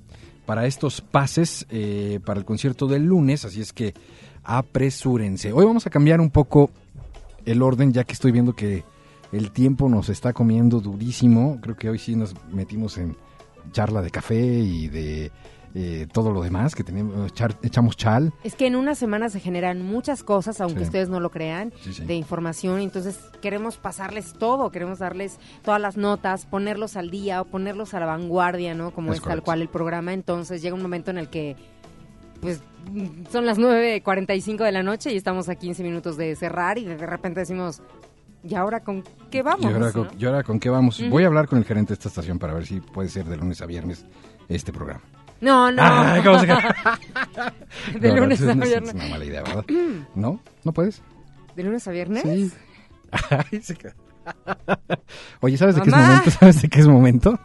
[0.45, 3.93] para estos pases eh, para el concierto del lunes, así es que
[4.41, 5.51] apresúrense.
[5.51, 6.71] Hoy vamos a cambiar un poco
[7.45, 8.85] el orden, ya que estoy viendo que
[9.33, 11.59] el tiempo nos está comiendo durísimo.
[11.61, 13.17] Creo que hoy sí nos metimos en
[13.73, 15.29] charla de café y de
[15.75, 18.31] eh, todo lo demás que tenemos, char- echamos chal.
[18.43, 20.85] Es que en una semana se generan muchas cosas, aunque Sí.
[20.85, 22.05] ustedes no lo crean, Sí, sí.
[22.05, 22.79] de información.
[22.79, 27.99] Entonces queremos pasarles todo, queremos darles todas las notas, ponerlos al día o ponerlos a
[27.99, 28.91] la vanguardia, ¿no?
[28.91, 30.13] Como Es es, tal cual el programa.
[30.13, 31.55] Entonces llega un momento en el que,
[32.41, 32.61] pues,
[33.31, 36.97] son las 9.45 de la noche y estamos a 15 minutos de cerrar y de
[36.97, 37.81] repente decimos,
[38.43, 39.63] ¿y ahora con qué vamos?
[39.63, 39.91] ¿Y ahora, no?
[39.93, 41.01] con, y ahora con qué vamos?
[41.09, 43.37] Voy a hablar con el gerente de esta estación para ver si puede ser de
[43.37, 44.05] lunes a viernes
[44.49, 45.01] este programa.
[45.43, 45.81] No, no.
[45.83, 46.47] Ay, ¿cómo se-
[47.99, 48.89] de No, lunes es- a es- viernes.
[48.89, 49.65] Es una mala idea, ¿verdad?
[50.15, 50.39] ¿No?
[50.63, 51.01] ¿No puedes?
[51.55, 52.23] ¿De lunes a viernes?
[52.23, 52.51] Sí.
[53.51, 53.95] Ay, se queda.
[55.41, 56.31] Oye, ¿sabes de qué es momento?
[56.39, 57.39] ¿Sabes de qué es momento?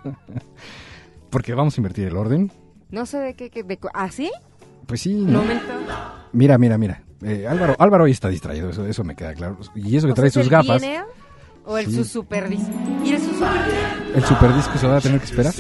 [1.31, 2.53] Porque vamos a invertir el orden.
[2.91, 4.31] No sé de qué, qué- de ¿Ah, sí?
[4.87, 5.65] Pues sí, momento.
[6.33, 7.03] Mira, mira, mira.
[7.23, 9.59] Eh, Álvaro, Álvaro hoy está distraído, eso, eso me queda claro.
[9.75, 10.83] Y eso que O trae sea, sus ¿es el gafas.
[11.65, 11.97] ¿O el Sí.
[11.97, 12.71] su super disco?
[13.05, 13.31] ¿Y el su
[14.15, 15.53] El superdisco se va a tener que esperar.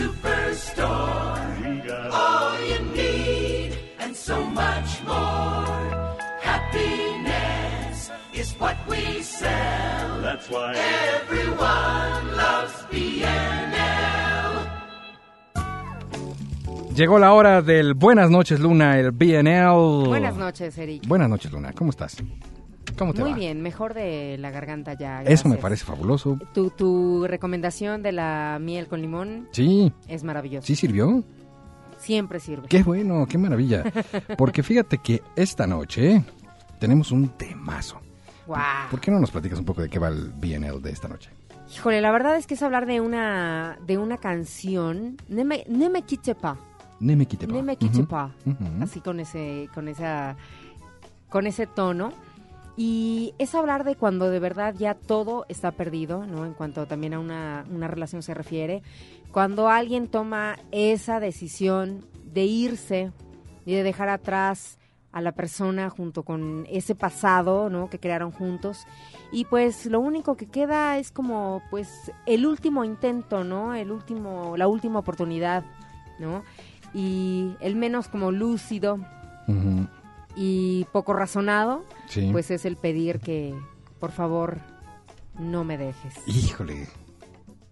[10.48, 10.74] That's why
[11.28, 13.34] everyone loves BNL.
[16.94, 20.06] Llegó la hora del Buenas noches, Luna, el BNL.
[20.08, 21.06] Buenas noches, Eric.
[21.06, 21.72] Buenas noches, Luna.
[21.74, 22.16] ¿Cómo estás?
[22.98, 23.36] ¿Cómo te Muy va?
[23.36, 25.22] bien, mejor de la garganta ya.
[25.22, 26.38] Eso me parece fabuloso.
[26.54, 30.66] Tu, tu recomendación de la miel con limón Sí, es maravillosa.
[30.66, 31.22] sí sirvió.
[31.98, 32.68] Siempre sirve.
[32.68, 33.84] Qué bueno, qué maravilla.
[34.38, 36.22] Porque fíjate que esta noche
[36.78, 38.00] tenemos un temazo.
[38.90, 41.30] ¿Por qué no nos platicas un poco de qué va el BNL de esta noche?
[41.74, 45.16] Híjole, la verdad es que es hablar de una de una canción.
[45.28, 46.56] Ne me, ne me quitte pas.
[47.00, 47.26] Ne me.
[47.62, 48.06] Ne quitte.
[48.80, 50.36] Así con ese con esa
[51.28, 52.10] con ese tono
[52.76, 56.46] Y es hablar de cuando de verdad ya todo está perdido, ¿no?
[56.46, 58.82] En cuanto también a una, una relación se refiere.
[59.30, 63.12] Cuando alguien toma esa decisión de irse
[63.66, 64.77] y de dejar atrás
[65.12, 67.88] a la persona junto con ese pasado, ¿no?
[67.88, 68.86] Que crearon juntos.
[69.32, 73.74] Y pues lo único que queda es como, pues, el último intento, ¿no?
[73.74, 75.64] El último, la última oportunidad,
[76.18, 76.42] ¿no?
[76.94, 78.98] Y el menos como lúcido
[80.36, 82.28] y poco razonado, Sí.
[82.32, 83.54] pues es el pedir que,
[83.98, 84.58] por favor,
[85.38, 86.14] no me dejes.
[86.26, 86.86] Híjole.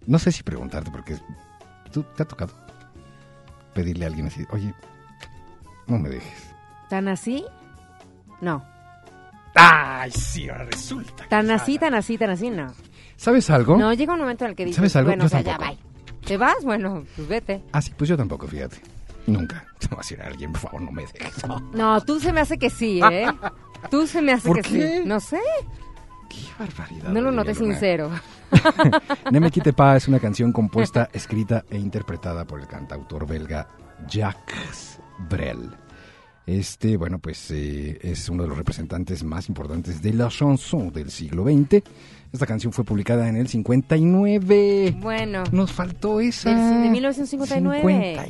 [0.07, 1.17] No sé si preguntarte, porque
[1.91, 2.53] tú te ha tocado
[3.73, 4.73] pedirle a alguien así, oye,
[5.85, 6.46] no me dejes.
[6.89, 7.43] ¿Tan así?
[8.41, 8.63] No.
[9.55, 10.49] ¡Ay, sí!
[10.49, 11.23] Ahora resulta.
[11.23, 12.67] que Tan así, tan así, tan así, no.
[13.15, 13.77] ¿Sabes algo?
[13.77, 15.09] No, llega un momento en el que dices, ¿Sabes algo?
[15.09, 15.81] bueno, Yo o sea, ya, tampoco.
[15.81, 16.19] bye.
[16.27, 16.63] ¿Te vas?
[16.63, 17.63] Bueno, pues vete.
[17.71, 18.77] Ah, sí, pues yo tampoco, fíjate.
[19.25, 19.65] Nunca.
[19.79, 21.33] Se me va a decir a alguien, por favor, no me dejes.
[21.73, 23.25] No, tú se me hace que sí, ¿eh?
[23.91, 24.97] Tú se me hace ¿Por que qué?
[24.99, 25.03] sí.
[25.05, 25.39] No sé,
[26.29, 27.09] Qué barbaridad.
[27.09, 27.73] no lo noté Luna.
[27.73, 28.11] sincero.
[29.31, 33.67] Ne me quite pa es una canción compuesta, escrita e interpretada por el cantautor belga
[34.07, 35.69] Jacques Brel.
[36.47, 41.11] Este, bueno, pues eh, es uno de los representantes más importantes de la chanson del
[41.11, 41.83] siglo XX.
[42.31, 44.95] Esta canción fue publicada en el 59.
[45.01, 46.49] Bueno, Nos faltó esa.
[46.83, 47.81] de 1959.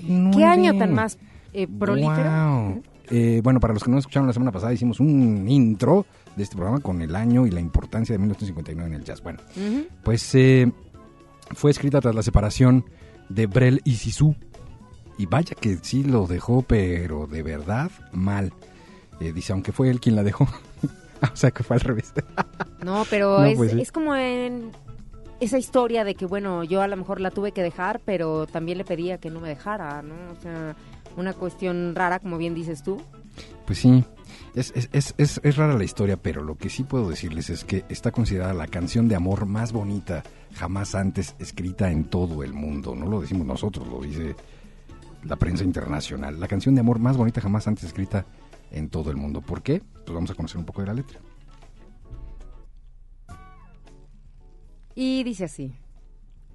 [0.02, 0.32] 59.
[0.36, 1.20] ¿Qué año tan más
[1.54, 2.64] eh, prolífero?
[2.64, 2.84] Wow.
[3.12, 6.06] Eh, bueno, para los que no escucharon la semana pasada, hicimos un intro
[6.36, 9.22] de este programa con el año y la importancia de 1959 en el jazz.
[9.22, 9.40] Bueno,
[10.04, 10.72] pues eh,
[11.54, 12.84] fue escrita tras la separación
[13.30, 14.36] de Brel y Sisu.
[15.18, 18.54] Y vaya que sí lo dejó, pero de verdad mal.
[19.20, 20.46] Eh, dice, aunque fue él quien la dejó.
[21.22, 22.14] o sea, que fue al revés.
[22.84, 23.82] No, pero No, es, pues sí.
[23.82, 24.72] es como en
[25.40, 28.78] esa historia de que, bueno, yo a lo mejor la tuve que dejar, pero también
[28.78, 30.14] le pedía que no me dejara, ¿no?
[30.38, 30.76] O sea,
[31.18, 33.02] una cuestión rara, como bien dices tú.
[33.66, 34.06] Pues sí,
[34.54, 37.64] es, es, es, es, es rara la historia, pero lo que sí puedo decirles es
[37.64, 40.24] que está considerada la canción de amor más bonita
[40.56, 42.96] jamás antes escrita en todo el mundo.
[42.96, 44.36] No lo decimos nosotros, lo dice
[45.28, 46.40] la prensa internacional.
[46.40, 48.26] La canción de amor más bonita jamás antes escrita
[48.72, 49.42] en todo el mundo.
[49.42, 49.82] ¿Por qué?
[50.06, 51.20] Pues vamos a conocer un poco de la letra.
[54.96, 55.76] Y dice así,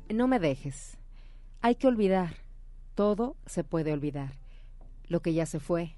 [0.08, 0.98] no me dejes,
[1.60, 2.34] hay que olvidar,
[2.96, 4.32] todo se puede olvidar,
[5.06, 5.94] lo que ya se fue,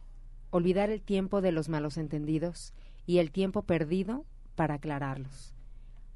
[0.50, 2.74] olvidar el tiempo de los malos entendidos
[3.06, 5.54] y el tiempo perdido para aclararlos,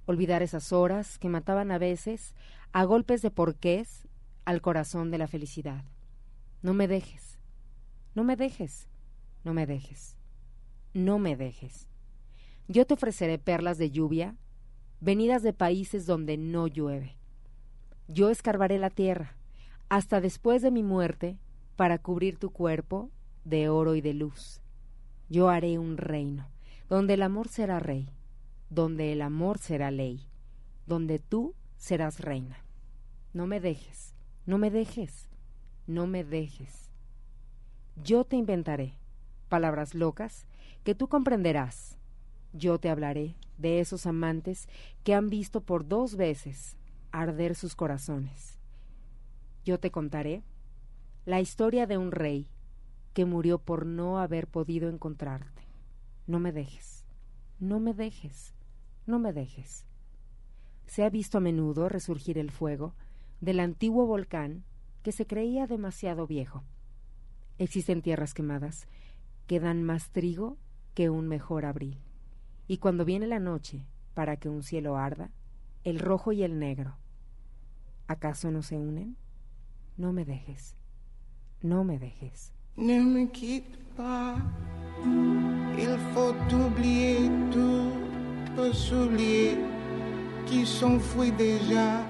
[0.04, 2.34] olvidar esas horas que mataban a veces
[2.72, 4.06] a golpes de porqués
[4.44, 5.82] al corazón de la felicidad.
[6.60, 7.38] No me dejes,
[8.14, 8.88] no me dejes,
[9.44, 10.16] no me dejes,
[10.92, 11.88] no me dejes.
[12.66, 14.36] Yo te ofreceré perlas de lluvia
[15.00, 17.16] venidas de países donde no llueve.
[18.08, 19.36] Yo escarbaré la tierra
[19.88, 21.38] hasta después de mi muerte
[21.76, 23.10] para cubrir tu cuerpo
[23.44, 24.60] de oro y de luz.
[25.28, 26.48] Yo haré un reino
[26.88, 28.08] donde el amor será rey,
[28.70, 30.26] donde el amor será ley,
[30.86, 32.64] donde tú serás reina.
[33.32, 34.14] No me dejes,
[34.46, 35.27] no me dejes,
[35.88, 36.90] no me dejes.
[38.04, 38.94] Yo te inventaré
[39.48, 40.46] palabras locas
[40.84, 41.98] que tú comprenderás.
[42.52, 44.68] Yo te hablaré de esos amantes
[45.02, 46.76] que han visto por dos veces
[47.10, 48.60] arder sus corazones.
[49.64, 50.42] Yo te contaré
[51.24, 52.48] la historia de un rey
[53.14, 55.62] que murió por no haber podido encontrarte.
[56.26, 57.06] No me dejes,
[57.58, 58.54] no me dejes,
[59.06, 59.86] no me dejes.
[60.86, 62.94] Se ha visto a menudo resurgir el fuego
[63.40, 64.64] del antiguo volcán
[65.02, 66.64] que se creía demasiado viejo.
[67.58, 68.86] Existen tierras quemadas
[69.46, 70.58] que dan más trigo
[70.94, 71.98] que un mejor abril.
[72.66, 75.30] Y cuando viene la noche para que un cielo arda,
[75.84, 76.96] el rojo y el negro,
[78.06, 79.16] ¿acaso no se unen?
[79.96, 80.76] No me dejes,
[81.62, 82.52] no me dejes.
[82.76, 84.36] Ne me quitte pas,
[85.76, 87.92] il faut oublier tout,
[88.54, 89.58] peut s'oublier
[90.46, 90.64] qui
[91.36, 92.04] déjà,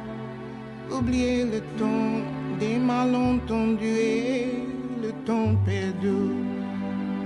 [0.90, 4.64] oublier le temps des malentendus et
[5.02, 6.32] le temps perdu,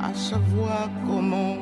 [0.01, 1.57] à savoir comment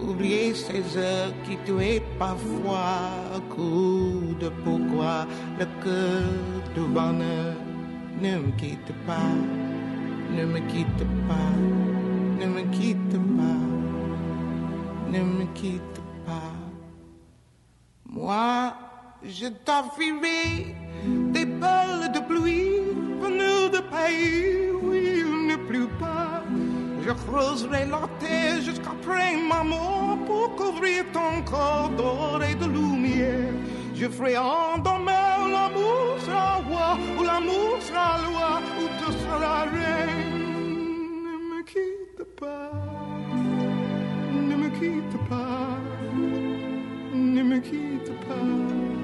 [0.00, 3.10] oublier ces heures qui tuaient parfois,
[3.48, 5.26] coup de pourquoi
[5.58, 6.22] le cœur
[6.74, 7.54] du bonheur
[8.20, 9.34] ne me quitte pas.
[10.36, 11.54] Ne me quitte pas,
[12.40, 13.62] ne me quitte pas,
[15.12, 16.52] ne me quitte pas.
[18.04, 18.74] Moi,
[19.24, 20.74] je t'offrirai
[21.32, 22.80] des Perles de pluie
[23.20, 26.42] venues de pays où il ne pleut pas.
[27.04, 33.52] Je creuserai la terre jusqu'après ma mort pour couvrir ton corps doré de lumière.
[33.94, 39.64] Je ferai en domaine où l'amour sera roi, où l'amour sera loi, où tu seras
[39.74, 40.42] reine.
[41.26, 42.72] Ne me quitte pas,
[44.32, 45.78] ne me quitte pas,
[47.14, 48.95] ne me quitte pas.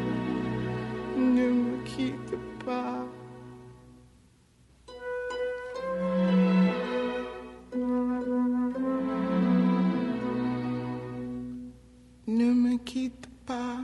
[1.97, 3.05] quitte pas.
[12.27, 13.79] Ne me quitte pas,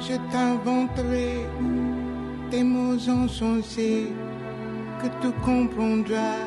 [0.00, 1.46] je t'inventerai
[2.50, 4.08] des mots insensés
[5.00, 6.44] que tu comprendras.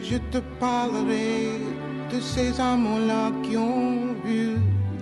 [0.00, 1.60] Je te parlerai
[2.10, 4.56] de ces amants-là qui ont vu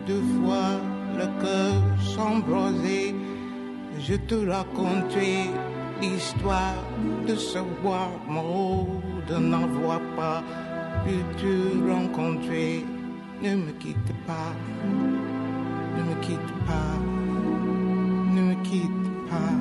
[0.06, 0.80] deux fois
[1.16, 3.07] le cœur s'embraser.
[4.08, 5.50] Je te raconterai
[6.00, 6.82] l'histoire
[7.26, 8.86] de ce bois mort,
[9.28, 10.42] de n'avoir pas
[11.04, 12.86] pu te rencontrer.
[13.42, 14.54] Ne me quitte pas,
[15.94, 16.94] ne me quitte pas,
[18.34, 19.56] ne me quitte pas,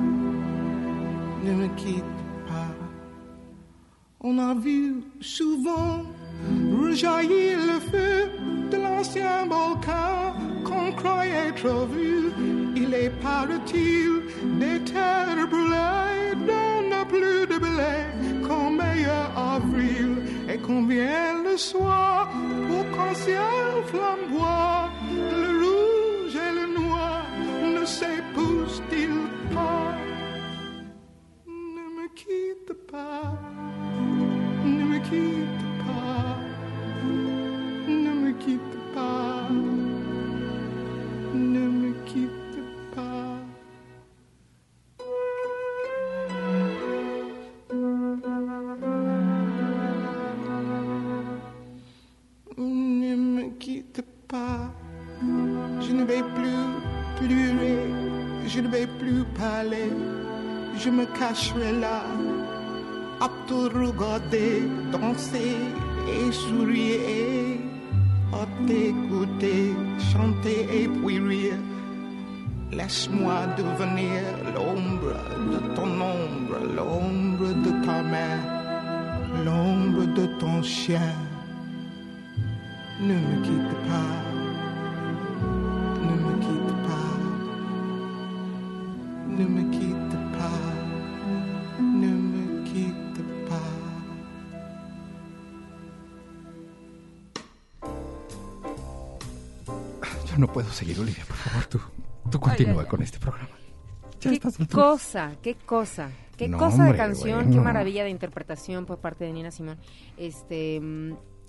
[1.44, 2.72] ne me quitte pas.
[4.22, 6.04] On a vu souvent
[6.80, 8.30] rejaillir le feu
[8.70, 10.32] de l'ancien volcan
[10.64, 12.57] qu'on croyait trop vu.
[12.76, 14.22] Il est paraît-il
[14.58, 17.96] des terres brûlées dont n'a plus de blé
[18.46, 20.16] qu'en meilleur avril.
[20.48, 22.30] Et vient le soir
[22.68, 24.90] pour qu'en ciel flamboie
[61.28, 62.02] cacherai là
[63.20, 64.62] à regarder
[64.92, 65.56] danser
[66.08, 67.58] et sourire,
[68.32, 69.74] à t'écouter
[70.10, 71.60] chanter et puis rire.
[72.72, 74.22] Laisse-moi devenir
[74.54, 75.16] l'ombre
[75.52, 78.38] de ton ombre, l'ombre de ta main,
[79.44, 81.12] l'ombre de ton chien.
[83.00, 84.27] Ne me quitte pas,
[100.68, 101.80] puedo seguir, Olivia, por favor, tú,
[102.30, 103.48] tú continúa con este programa.
[104.20, 107.52] Ya Qué cosa, qué cosa, qué No, cosa de hombre, canción, bueno.
[107.52, 109.78] qué maravilla de interpretación por parte de Nina Simón.
[110.16, 110.80] Este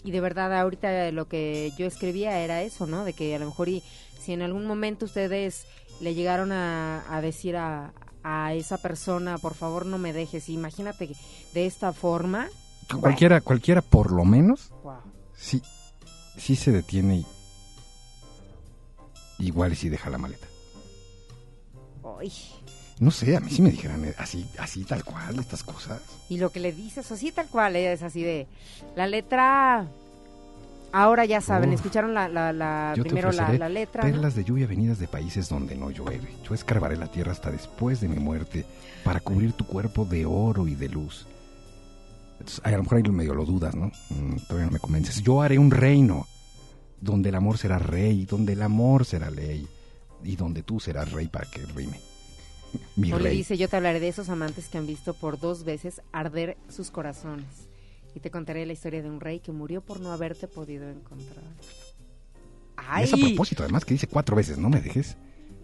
[0.02, 3.04] y de verdad ahorita lo que yo escribía era eso, ¿no?
[3.04, 3.84] De que a lo mejor y
[4.22, 5.66] si en algún momento ustedes
[6.00, 7.92] le llegaron a, a decir a,
[8.24, 11.16] a esa persona, por favor no me dejes, imagínate que
[11.54, 12.48] de esta forma.
[13.02, 15.02] Cualquiera, cualquiera por lo menos, Wow.
[15.36, 15.62] sí,
[16.38, 17.26] sí se detiene y
[19.40, 20.48] igual y sí deja la maleta.
[22.20, 22.32] Ay,
[23.00, 26.02] No sé, a mí sí me dijeran eh, así, así tal cual, estas cosas.
[26.30, 28.48] Y lo que le dices, así tal cual, es así de
[28.96, 29.88] la letra.
[30.92, 31.76] Ahora ya saben, Uf.
[31.76, 34.04] escucharon la, la, la- primero la, la letra.
[34.04, 34.10] ¿no?
[34.12, 36.34] perlas de lluvia venidas de países donde no llueve.
[36.48, 38.66] Yo escarbaré la tierra hasta después de mi muerte
[39.04, 41.28] para cubrir tu cuerpo de oro y de luz.
[42.40, 43.92] Entonces, a lo mejor ahí medio lo dudas, ¿no?
[44.10, 45.22] Mm, todavía no me convences.
[45.22, 46.26] Yo haré un reino
[47.02, 49.68] donde el amor será rey, donde el amor será ley
[50.24, 52.00] y donde tú serás rey para que rime.
[52.96, 53.38] Mi O le rey.
[53.38, 56.92] dice, yo te hablaré de esos amantes que han visto por dos veces arder sus
[56.92, 57.70] corazones.
[58.16, 61.44] Y te contaré la historia de un rey que murió por no haberte podido encontrar.
[63.00, 65.18] Y es a propósito, además, que dice cuatro veces, no me dejes,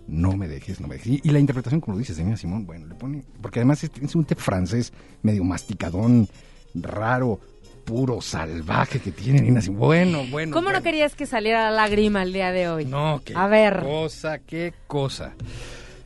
[0.07, 1.19] no me dejes, no me dejes.
[1.23, 3.23] Y, la interpretación, como lo dices, de Nina Simón, bueno, le pone...
[3.41, 6.27] Porque además es, es un té francés medio masticadón,
[6.75, 7.39] raro,
[7.85, 9.79] puro, salvaje que tiene Nina Simón.
[9.79, 10.51] Bueno, bueno.
[10.53, 12.85] ¿Cómo no querías que saliera la lágrima el día de hoy?
[12.85, 13.81] No, qué A ver.
[13.83, 15.33] cosa, qué cosa.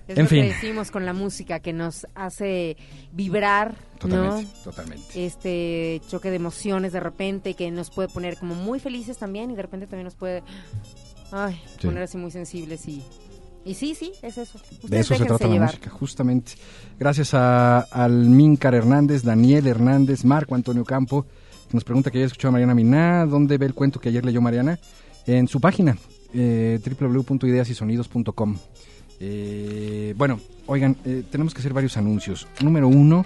[0.08, 0.42] Es en lo fin.
[0.44, 2.76] que decimos con la música que nos hace
[3.12, 4.64] vibrar, Totalmente, ¿no?
[4.64, 5.26] totalmente.
[5.26, 9.56] Este choque de emociones de repente que nos puede poner como muy felices también y
[9.56, 10.42] de repente también nos puede
[11.32, 11.86] ay, Sí.
[11.88, 13.04] poner así muy sensibles y
[13.66, 14.58] y sí, sí, es eso.
[14.58, 16.54] De Ustedes eso se trata la música, justamente.
[16.98, 21.26] Gracias a, al Mincar Hernández, Daniel Hernández, Marco Antonio Campo,
[21.72, 23.26] nos pregunta que ya escuchó a Mariana Miná.
[23.26, 24.80] ¿Dónde ve el cuento que ayer leyó Mariana?
[25.26, 25.98] En su página,
[26.34, 28.58] eh, www.ideasysonidos.com.
[29.20, 32.48] Eh, bueno, oigan, eh, tenemos que hacer varios anuncios.
[32.62, 33.26] Número uno,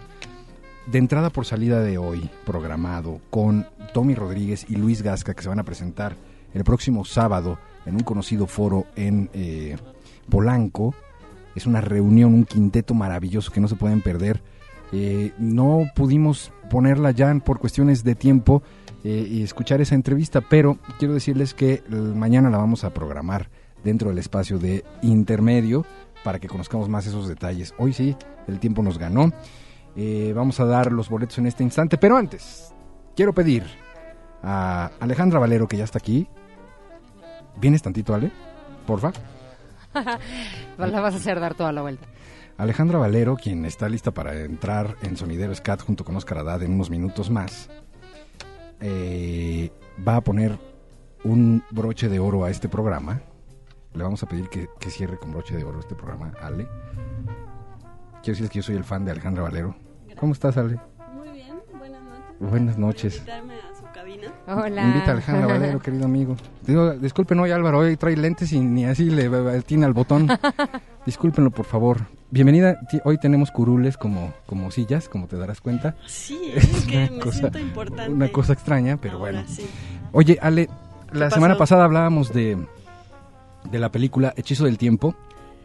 [0.87, 5.49] de entrada por salida de hoy, programado con Tommy Rodríguez y Luis Gasca, que se
[5.49, 6.15] van a presentar
[6.53, 9.77] el próximo sábado en un conocido foro en eh,
[10.29, 10.95] Polanco.
[11.55, 14.41] Es una reunión, un quinteto maravilloso que no se pueden perder.
[14.93, 18.63] Eh, no pudimos ponerla ya por cuestiones de tiempo
[19.03, 23.49] eh, y escuchar esa entrevista, pero quiero decirles que eh, mañana la vamos a programar
[23.83, 25.85] dentro del espacio de intermedio
[26.23, 27.73] para que conozcamos más esos detalles.
[27.77, 28.15] Hoy sí,
[28.47, 29.31] el tiempo nos ganó.
[29.95, 32.73] Eh, vamos a dar los boletos en este instante, pero antes
[33.15, 33.63] quiero pedir
[34.41, 36.27] a Alejandra Valero, que ya está aquí.
[37.59, 38.31] ¿Vienes tantito, Ale?
[38.87, 39.11] Porfa.
[40.77, 42.07] la vas a hacer dar toda la vuelta.
[42.57, 46.73] Alejandra Valero, quien está lista para entrar en Sonidero Scat junto con Oscar Haddad en
[46.73, 47.69] unos minutos más,
[48.79, 49.71] eh,
[50.05, 50.59] va a poner
[51.23, 53.21] un broche de oro a este programa.
[53.93, 56.67] Le vamos a pedir que, que cierre con broche de oro este programa, Ale.
[58.21, 59.75] Quiero decirles que yo soy el fan de Alejandra Valero.
[60.17, 60.79] ¿Cómo estás, Ale?
[61.13, 62.49] Muy bien, buenas noches.
[62.49, 63.17] Buenas noches.
[63.17, 64.33] Invitarme a su cabina.
[64.47, 64.83] Hola.
[64.83, 66.35] Invita a Alejandra Valero, querido amigo.
[66.65, 70.27] Digo, disculpen hoy Álvaro, hoy trae lentes y ni así le tiene al botón.
[71.05, 71.97] Discúlpenlo, por favor.
[72.37, 72.79] Bienvenida.
[73.03, 75.95] Hoy tenemos curules como, como sillas, como te darás cuenta.
[76.07, 78.11] Sí, es que me cosa- siento importante.
[78.11, 79.47] Una cosa extraña, pero Ahora bueno.
[79.47, 79.67] sí.
[80.13, 80.67] Oye, Ale,
[81.11, 81.35] la pasó?
[81.35, 82.57] semana pasada hablábamos de,
[83.69, 85.13] de la película Hechizo del Tiempo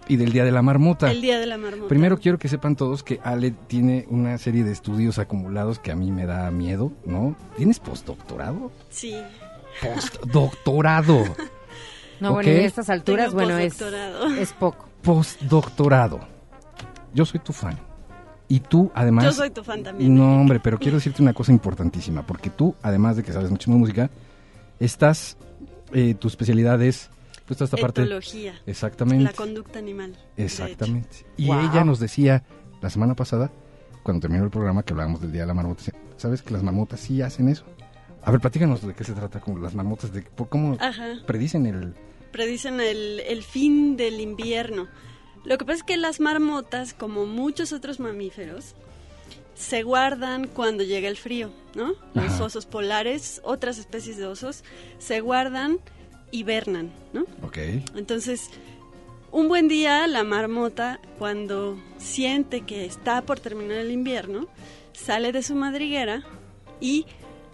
[0.09, 1.11] y del Día de la Marmota.
[1.11, 1.89] El día de la marmota.
[1.89, 5.97] Primero quiero que sepan todos que Ale tiene una serie de estudios acumulados que a
[5.97, 7.35] mí me da miedo, ¿no?
[7.57, 8.71] ¿Tienes postdoctorado?
[8.91, 9.16] Sí.
[9.83, 11.25] Postdoctorado.
[12.21, 13.81] No, bueno, a estas alturas, Tengo bueno, es,
[14.41, 14.89] es poco.
[15.03, 16.19] Postdoctorado.
[17.15, 17.79] Yo soy tu fan.
[18.49, 19.25] Y tú, además...
[19.25, 20.15] Yo soy tu fan también.
[20.15, 23.77] No, hombre, pero quiero decirte una cosa importantísima, porque tú, además de que sabes muchísimo
[23.77, 24.11] de música,
[24.81, 25.37] estás,
[25.93, 27.11] eh, tu especialidad es,
[27.47, 28.03] pues toda esta parte...
[28.03, 28.55] Etología.
[28.67, 29.25] Exactamente.
[29.25, 30.17] La conducta animal.
[30.37, 31.27] Exactamente.
[31.37, 31.61] Y Wow.
[31.61, 32.45] ella nos decía
[32.81, 33.51] la semana pasada,
[34.03, 35.83] cuando terminó el programa que hablábamos del Día de la Marmota,
[36.17, 37.65] ¿sabes que las marmotas sí hacen eso?
[38.23, 40.77] A ver, platícanos de qué se trata con las marmotas, de cómo.
[40.81, 41.07] Ajá.
[41.27, 41.95] predicen el...
[42.33, 44.87] Predicen el, el fin del invierno.
[45.45, 48.74] Lo que pasa es que las marmotas, como muchos otros mamíferos,
[49.55, 51.95] se guardan cuando llega el frío, ¿no?
[52.14, 52.45] Los Ajá.
[52.45, 54.62] osos polares, otras especies de osos,
[54.99, 55.78] se guardan,
[56.30, 57.22] hibernan, ¿no?
[57.43, 57.59] Ok.
[57.97, 58.51] Entonces,
[59.32, 64.47] un buen día la marmota, cuando siente que está por terminar el invierno,
[64.93, 66.22] sale de su madriguera
[66.80, 67.07] y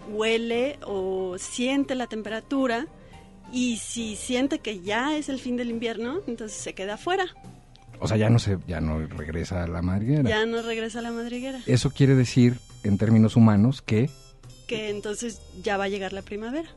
[0.09, 2.87] huele o siente la temperatura
[3.51, 7.35] y si siente que ya es el fin del invierno, entonces se queda afuera,
[7.99, 10.29] O sea, ya no se, ya no regresa a la madriguera.
[10.29, 14.09] ya no regresa a la madriguera, Eso quiere decir, en términos humanos, que...
[14.67, 16.69] que entonces ya va a llegar la primavera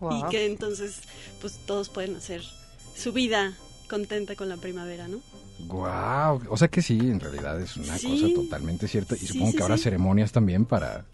[0.00, 0.26] Wow.
[0.26, 1.00] y que entonces
[1.40, 2.42] pues todos pueden hacer
[2.96, 3.54] su vida
[3.88, 5.20] contenta con la primavera, ¿no?
[5.68, 8.08] Wow, o sea que sí, en realidad es una Sí.
[8.20, 9.84] cosa totalmente cierta y Sí, supongo sí, que habrá sí.
[9.84, 11.04] ceremonias también para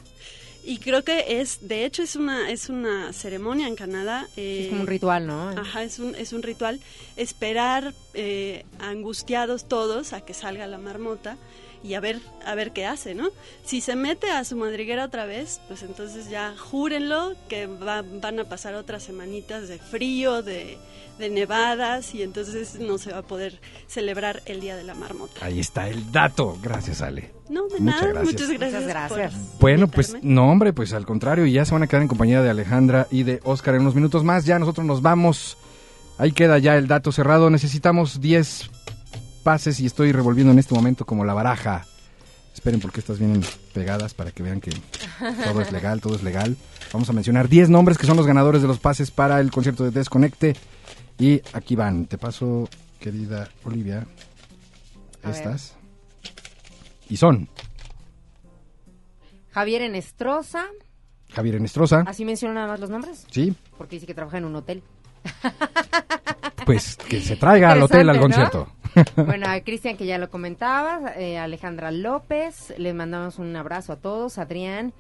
[0.65, 4.29] Y creo que es, de hecho, es una, es una ceremonia en Canadá.
[4.37, 5.49] eh, Es como un ritual, ¿no?
[5.51, 6.81] Ajá, es un, es un ritual.
[7.17, 11.37] Esperar eh, angustiados todos a que salga la marmota
[11.83, 13.29] y a ver, a ver qué hace, ¿no?
[13.65, 18.39] Si se mete a su madriguera otra vez, pues entonces ya júrenlo que va- van
[18.41, 20.77] a pasar otras semanitas de frío, de,
[21.19, 25.45] de nevadas y entonces no se va a poder celebrar el Día de la Marmota.
[25.45, 26.59] Ahí está el dato.
[26.63, 27.33] Gracias, Ale.
[27.49, 28.25] No, de Muchas nada, gracias.
[28.33, 28.83] muchas gracias.
[28.83, 29.59] Muchas por gracias.
[29.59, 32.51] Bueno, pues no, hombre, pues al contrario, ya se van a quedar en compañía de
[32.51, 34.45] Alejandra y de Oscar en unos minutos más.
[34.45, 35.57] Ya nosotros nos vamos.
[36.19, 37.49] Ahí queda ya el dato cerrado.
[37.49, 38.71] Necesitamos 10
[39.41, 41.85] pases y estoy revolviendo en este momento como la baraja.
[42.55, 44.71] Esperen porque estas vienen pegadas para que vean que
[45.45, 46.57] todo es legal, todo es legal.
[46.93, 49.85] Vamos a mencionar 10 nombres que son los ganadores de los pases para el concierto
[49.85, 50.57] de Desconecte.
[51.19, 52.07] Y aquí van.
[52.07, 52.69] Te paso,
[52.99, 54.07] querida Olivia,
[55.23, 55.37] A ver.
[55.37, 55.75] estas.
[57.09, 57.49] Y son
[59.53, 60.65] Javier Enestrosa.
[61.33, 63.25] Javier Enestrosa, ¿Así menciono nada más los nombres?
[63.31, 64.83] sí, Porque dice que trabaja en un hotel.
[66.71, 68.69] pues que se traiga al hotel al concierto.
[69.15, 73.97] Bueno, a Cristian, que ya lo comentabas, eh, Alejandra López, les mandamos un abrazo a
[73.97, 74.93] todos, Adrián,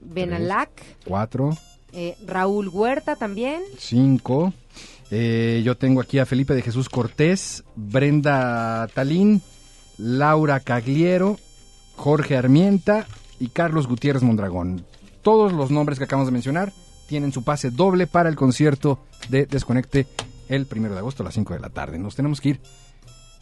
[0.00, 0.70] Benalac,
[1.04, 1.50] Cuatro,
[1.92, 4.52] eh, Raúl Huerta también, cinco.
[5.10, 9.42] Eh, yo tengo aquí a Felipe de Jesús Cortés, Brenda Talín,
[9.98, 11.40] Laura Cagliero,
[11.96, 13.04] Jorge Armienta
[13.40, 14.86] y Carlos Gutiérrez Mondragón.
[15.22, 16.72] Todos los nombres que acabamos de mencionar
[17.08, 20.06] tienen su pase doble para el concierto de Desconecte
[20.48, 21.98] el primero de agosto a las 5 de la tarde.
[21.98, 22.60] Nos tenemos que ir.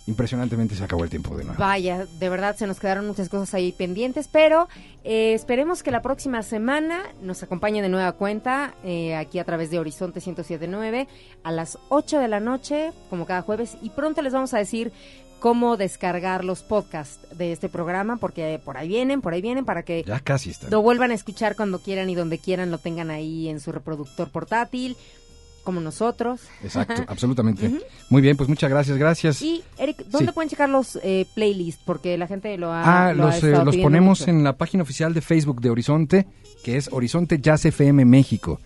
[0.08, 1.60] Impresionantemente se acabó el tiempo de nuevo.
[1.60, 4.68] Vaya, de verdad se nos quedaron muchas cosas ahí pendientes, pero
[5.04, 9.70] eh, esperemos que la próxima semana nos acompañe de nueva cuenta eh, aquí a través
[9.70, 11.06] de Horizonte 1079
[11.44, 14.92] a las 8 de la noche, como cada jueves, y pronto les vamos a decir
[15.38, 19.84] cómo descargar los podcasts de este programa, porque por ahí vienen, por ahí vienen, para
[19.84, 20.68] que Ya casi está.
[20.68, 24.30] lo vuelvan a escuchar cuando quieran y donde quieran, lo tengan ahí en su reproductor
[24.30, 24.96] portátil,
[25.62, 26.40] como nosotros.
[26.62, 27.70] Exacto, absolutamente.
[28.10, 29.40] Muy bien, pues muchas gracias, gracias.
[29.42, 30.34] Y, Eric, ¿dónde Sí.
[30.34, 31.82] pueden checar los eh, playlists?
[31.84, 33.08] Porque la gente lo ha.
[33.08, 34.30] Ah, lo ha los, eh, los ponemos mucho.
[34.30, 36.26] en la página oficial de Facebook de Horizonte,
[36.64, 38.60] que es Horizonte Jazz FM México.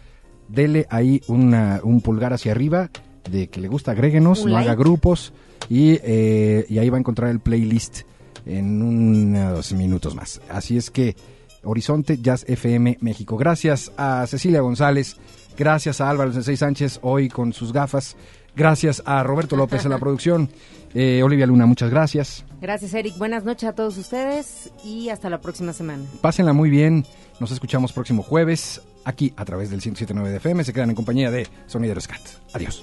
[0.49, 2.91] Dele ahí una- un pulgar hacia arriba
[3.31, 4.77] de que le gusta, agréguenos, Un haga like.
[4.83, 5.33] grupos
[5.69, 8.03] y, eh, y ahí va a encontrar el playlist
[8.47, 10.41] en unos minutos más.
[10.49, 11.17] Así es que
[11.65, 13.37] Horizonte Jazz FM México.
[13.37, 15.17] Gracias a Cecilia González,
[15.57, 18.17] gracias a Álvaro Sensei Sánchez hoy con sus gafas.
[18.55, 20.49] Gracias a Roberto López en la producción.
[20.95, 22.45] Eh, Olivia Luna, muchas gracias.
[22.61, 23.19] Gracias, Eric.
[23.19, 26.05] Buenas noches a todos ustedes y hasta la próxima semana.
[26.23, 27.05] Pásenla muy bien.
[27.39, 30.65] Nos escuchamos próximo jueves aquí a través del 107.9 de FM.
[30.65, 32.23] Se quedan en compañía de Sonidero Scat.
[32.55, 32.83] Adiós.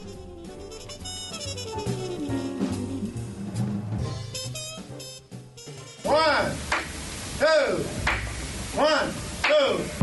[6.06, 6.52] One,
[7.40, 7.84] two,
[8.78, 9.12] one,
[9.44, 10.03] two.